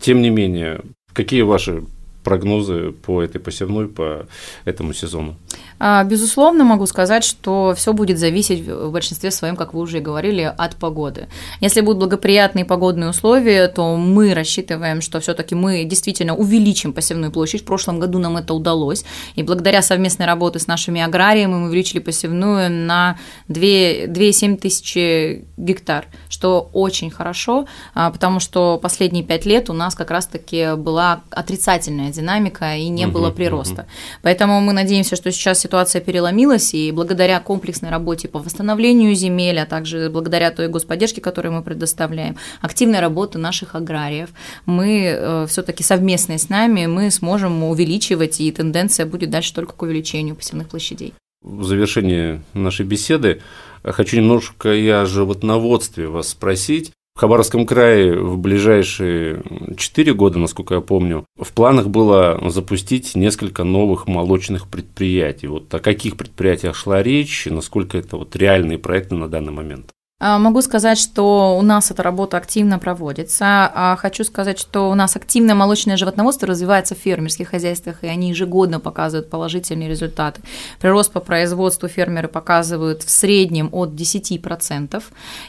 Тем 0.00 0.20
не 0.20 0.30
менее, 0.30 0.82
какие 1.12 1.42
ваши 1.42 1.84
прогнозы 2.26 2.90
по 2.90 3.22
этой 3.22 3.38
посевной, 3.38 3.86
по 3.86 4.26
этому 4.64 4.92
сезону? 4.94 5.36
А, 5.78 6.02
безусловно, 6.04 6.64
могу 6.64 6.86
сказать, 6.86 7.22
что 7.22 7.72
все 7.76 7.92
будет 7.92 8.18
зависеть 8.18 8.66
в 8.66 8.90
большинстве 8.90 9.30
своем, 9.30 9.54
как 9.54 9.74
вы 9.74 9.80
уже 9.80 10.00
говорили, 10.00 10.52
от 10.58 10.74
погоды. 10.76 11.28
Если 11.60 11.82
будут 11.82 12.00
благоприятные 12.00 12.64
погодные 12.64 13.10
условия, 13.10 13.68
то 13.68 13.96
мы 13.96 14.34
рассчитываем, 14.34 15.02
что 15.02 15.20
все-таки 15.20 15.54
мы 15.54 15.84
действительно 15.84 16.34
увеличим 16.34 16.92
посевную 16.92 17.30
площадь. 17.30 17.62
В 17.62 17.64
прошлом 17.64 18.00
году 18.00 18.18
нам 18.18 18.36
это 18.36 18.54
удалось. 18.54 19.04
И 19.36 19.44
благодаря 19.44 19.82
совместной 19.82 20.26
работе 20.26 20.58
с 20.58 20.66
нашими 20.66 21.00
аграриями 21.00 21.52
мы 21.52 21.66
увеличили 21.66 22.00
посевную 22.00 22.70
на 22.70 23.18
2,7 23.48 24.56
тысячи 24.56 25.44
гектар, 25.56 26.06
что 26.28 26.70
очень 26.72 27.10
хорошо, 27.10 27.66
а, 27.94 28.10
потому 28.10 28.40
что 28.40 28.78
последние 28.82 29.22
пять 29.22 29.46
лет 29.46 29.70
у 29.70 29.74
нас 29.74 29.94
как 29.94 30.10
раз-таки 30.10 30.74
была 30.76 31.20
отрицательная 31.30 32.12
динамика 32.16 32.74
и 32.76 32.88
не 32.88 33.06
угу, 33.06 33.14
было 33.14 33.30
прироста. 33.30 33.82
Угу. 33.82 33.90
Поэтому 34.22 34.60
мы 34.60 34.72
надеемся, 34.72 35.16
что 35.16 35.30
сейчас 35.30 35.60
ситуация 35.60 36.00
переломилась, 36.00 36.74
и 36.74 36.90
благодаря 36.92 37.38
комплексной 37.40 37.90
работе 37.90 38.28
по 38.28 38.38
восстановлению 38.38 39.14
земель, 39.14 39.58
а 39.60 39.66
также 39.66 40.10
благодаря 40.10 40.50
той 40.50 40.68
господдержке, 40.68 41.20
которую 41.20 41.52
мы 41.52 41.62
предоставляем, 41.62 42.36
активной 42.60 43.00
работы 43.00 43.38
наших 43.38 43.74
аграриев, 43.74 44.30
мы 44.64 45.04
э, 45.04 45.46
все-таки 45.48 45.82
совместно 45.82 46.38
с 46.38 46.48
нами 46.48 46.86
мы 46.86 47.10
сможем 47.10 47.62
увеличивать, 47.62 48.40
и 48.40 48.50
тенденция 48.50 49.06
будет 49.06 49.30
дальше 49.30 49.54
только 49.54 49.74
к 49.74 49.82
увеличению 49.82 50.34
посевных 50.34 50.68
площадей. 50.68 51.14
В 51.42 51.64
завершении 51.64 52.40
нашей 52.54 52.84
беседы 52.84 53.40
хочу 53.84 54.16
немножко 54.16 54.74
и 54.74 54.88
о 54.88 55.06
животноводстве 55.06 56.08
вас 56.08 56.30
спросить. 56.30 56.92
В 57.16 57.20
Хабаровском 57.20 57.64
крае 57.64 58.14
в 58.14 58.36
ближайшие 58.36 59.42
4 59.78 60.12
года, 60.12 60.38
насколько 60.38 60.74
я 60.74 60.80
помню, 60.82 61.24
в 61.40 61.50
планах 61.54 61.88
было 61.88 62.38
запустить 62.50 63.14
несколько 63.14 63.64
новых 63.64 64.06
молочных 64.06 64.68
предприятий. 64.68 65.46
Вот 65.46 65.72
о 65.72 65.78
каких 65.78 66.18
предприятиях 66.18 66.76
шла 66.76 67.02
речь, 67.02 67.46
насколько 67.50 67.96
это 67.96 68.18
вот 68.18 68.36
реальные 68.36 68.76
проекты 68.76 69.14
на 69.14 69.28
данный 69.28 69.52
момент? 69.52 69.95
А, 70.18 70.38
могу 70.38 70.62
сказать, 70.62 70.98
что 70.98 71.58
у 71.58 71.62
нас 71.62 71.90
эта 71.90 72.02
работа 72.02 72.38
активно 72.38 72.78
проводится. 72.78 73.70
А, 73.74 73.96
хочу 73.96 74.24
сказать, 74.24 74.58
что 74.58 74.90
у 74.90 74.94
нас 74.94 75.14
активное 75.14 75.54
молочное 75.54 75.98
животноводство 75.98 76.48
развивается 76.48 76.94
в 76.94 76.98
фермерских 76.98 77.48
хозяйствах, 77.50 78.02
и 78.02 78.06
они 78.06 78.30
ежегодно 78.30 78.80
показывают 78.80 79.28
положительные 79.28 79.90
результаты. 79.90 80.40
Прирост 80.80 81.12
по 81.12 81.20
производству 81.20 81.86
фермеры 81.86 82.28
показывают 82.28 83.02
в 83.02 83.10
среднем 83.10 83.68
от 83.72 83.90
10%. 83.90 85.02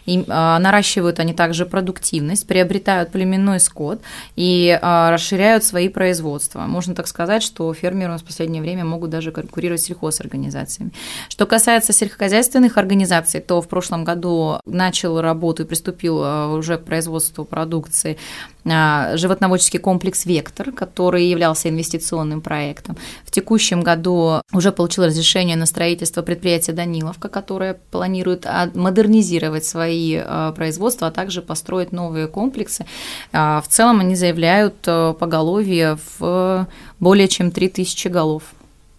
И 0.05 0.25
а, 0.27 0.59
наращивают 0.59 1.21
они 1.21 1.33
также 1.33 1.65
продуктивность, 1.65 2.45
приобретают 2.45 3.11
племенной 3.11 3.61
скот 3.61 4.01
и 4.35 4.77
расширяют 4.81 5.63
свои 5.63 5.87
производства. 5.87 6.61
Можно 6.61 6.93
так 6.93 7.07
сказать, 7.07 7.41
что 7.41 7.73
фермеры 7.73 8.17
в 8.17 8.23
последнее 8.25 8.61
время 8.61 8.83
могут 8.83 9.11
даже 9.11 9.31
конкурировать 9.31 9.81
с 9.81 9.85
сельхозорганизациями. 9.85 10.91
Что 11.29 11.45
касается 11.45 11.93
сельскохозяйственных 11.93 12.77
организаций, 12.77 13.39
то 13.39 13.61
в 13.61 13.69
прошлом 13.69 14.03
году 14.03 14.56
начал 14.67 15.21
работу 15.21 15.63
и 15.63 15.65
приступил 15.65 16.23
э, 16.23 16.47
уже 16.47 16.77
к 16.77 16.85
производству 16.85 17.45
продукции 17.45 18.17
э, 18.65 19.17
животноводческий 19.17 19.79
комплекс 19.79 20.25
«Вектор», 20.25 20.71
который 20.71 21.25
являлся 21.25 21.69
инвестиционным 21.69 22.41
проектом. 22.41 22.97
В 23.25 23.31
текущем 23.31 23.81
году 23.81 24.41
уже 24.53 24.71
получил 24.71 25.05
разрешение 25.05 25.55
на 25.55 25.65
строительство 25.65 26.21
предприятия 26.21 26.73
«Даниловка», 26.73 27.29
которое 27.29 27.75
планирует 27.91 28.45
модернизировать 28.73 29.65
свои 29.65 30.21
э, 30.23 30.53
производства, 30.55 31.07
а 31.07 31.11
также 31.11 31.41
построить 31.41 31.91
новые 31.91 32.27
комплексы. 32.27 32.85
В 33.31 33.63
целом 33.67 33.99
они 33.99 34.15
заявляют 34.15 34.75
поголовье 34.81 35.97
в 36.19 36.67
более 36.99 37.27
чем 37.27 37.51
3000 37.51 38.07
голов 38.07 38.43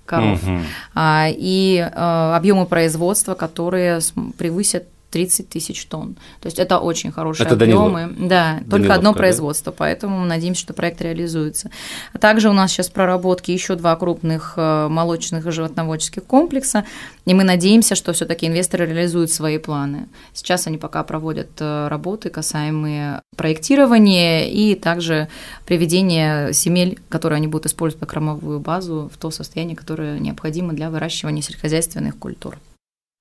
коров. 0.09 0.42
Угу. 0.42 0.61
И 0.98 1.90
объемы 1.94 2.66
производства, 2.66 3.35
которые 3.35 4.00
превысят 4.38 4.85
30 5.11 5.49
тысяч 5.49 5.87
тонн. 5.87 6.14
То 6.40 6.47
есть 6.47 6.59
это 6.59 6.79
очень 6.79 7.11
хорошие 7.12 7.47
это 7.47 7.55
объемы. 7.55 8.14
Да, 8.18 8.59
Даниловка, 8.61 8.71
только 8.71 8.94
одно 8.94 9.14
производство, 9.14 9.73
да? 9.73 9.77
поэтому 9.79 10.21
мы 10.21 10.27
надеемся, 10.27 10.61
что 10.61 10.75
проект 10.75 11.01
реализуется. 11.01 11.71
А 12.12 12.18
также 12.18 12.51
у 12.51 12.53
нас 12.53 12.71
сейчас 12.71 12.88
проработки 12.88 13.51
еще 13.51 13.75
два 13.75 13.97
крупных 13.97 14.55
э, 14.57 14.88
молочных 14.88 15.47
и 15.47 15.51
животноводческих 15.51 16.25
комплекса, 16.25 16.85
и 17.25 17.35
мы 17.35 17.44
надеемся, 17.44 17.94
что 17.94 18.12
все-таки 18.12 18.47
инвесторы 18.47 18.87
реализуют 18.87 19.31
свои 19.31 19.59
планы. 19.59 20.09
Сейчас 20.35 20.66
они 20.66 20.77
пока 20.77 21.03
проводят 21.05 21.49
э, 21.59 21.88
работы, 21.88 22.29
касаемые 22.29 23.23
проектирования 23.37 24.51
и 24.51 24.75
также 24.75 25.29
приведения 25.64 26.53
земель, 26.53 26.99
которые 27.09 27.38
они 27.38 27.47
будут 27.47 27.66
использовать 27.66 28.01
как 28.01 28.11
кормовую 28.11 28.61
базу, 28.61 29.11
в 29.12 29.16
то 29.16 29.31
состояние, 29.31 29.77
которое 29.77 30.18
необходимо 30.18 30.73
для 30.73 30.90
выращивания 30.90 31.40
сельскохозяйственных 31.40 32.18
культур. 32.18 32.59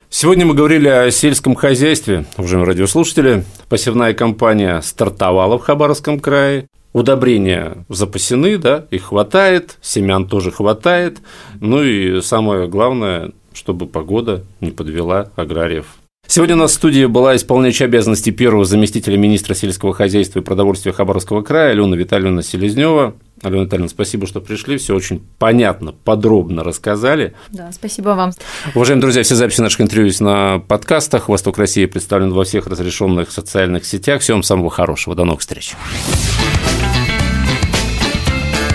Сегодня 0.09 0.45
мы 0.45 0.53
говорили 0.53 0.87
о 0.87 1.11
сельском 1.11 1.53
хозяйстве, 1.53 2.25
уважаемые 2.37 2.67
радиослушатели. 2.67 3.43
Посевная 3.67 4.13
кампания 4.13 4.79
стартовала 4.81 5.57
в 5.57 5.61
Хабаровском 5.61 6.21
крае. 6.21 6.67
Удобрения 6.93 7.85
запасены, 7.89 8.57
да, 8.57 8.85
их 8.89 9.03
хватает, 9.03 9.77
семян 9.81 10.25
тоже 10.25 10.51
хватает. 10.51 11.19
Ну 11.59 11.83
и 11.83 12.21
самое 12.21 12.69
главное, 12.69 13.31
чтобы 13.53 13.85
погода 13.85 14.45
не 14.61 14.71
подвела 14.71 15.29
аграриев. 15.35 15.97
Сегодня 16.25 16.55
у 16.55 16.59
нас 16.59 16.71
в 16.71 16.75
студии 16.75 17.05
была 17.05 17.35
исполняющая 17.35 17.85
обязанности 17.85 18.29
первого 18.29 18.63
заместителя 18.63 19.17
министра 19.17 19.53
сельского 19.53 19.93
хозяйства 19.93 20.39
и 20.39 20.43
продовольствия 20.43 20.93
Хабаровского 20.93 21.41
края 21.41 21.71
Алена 21.71 21.97
Витальевна 21.97 22.43
Селезнева. 22.43 23.15
Алена 23.43 23.63
Витальевна, 23.63 23.89
спасибо, 23.89 24.25
что 24.25 24.41
пришли, 24.41 24.77
все 24.77 24.95
очень 24.95 25.21
понятно, 25.37 25.91
подробно 25.91 26.63
рассказали. 26.63 27.33
Да, 27.49 27.71
спасибо 27.71 28.09
вам. 28.09 28.31
Уважаемые 28.73 29.01
друзья, 29.01 29.23
все 29.23 29.35
записи 29.35 29.61
наших 29.61 29.81
интервью 29.81 30.07
есть 30.07 30.21
на 30.21 30.59
подкастах. 30.59 31.29
«Восток 31.29 31.57
России» 31.57 31.85
представлен 31.85 32.33
во 32.33 32.43
всех 32.43 32.67
разрешенных 32.67 33.31
социальных 33.31 33.85
сетях. 33.85 34.21
Всем 34.21 34.43
самого 34.43 34.69
хорошего. 34.69 35.15
До 35.15 35.23
новых 35.23 35.41
встреч. 35.41 35.75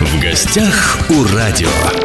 В 0.00 0.22
гостях 0.22 0.98
у 1.10 1.24
радио. 1.34 2.01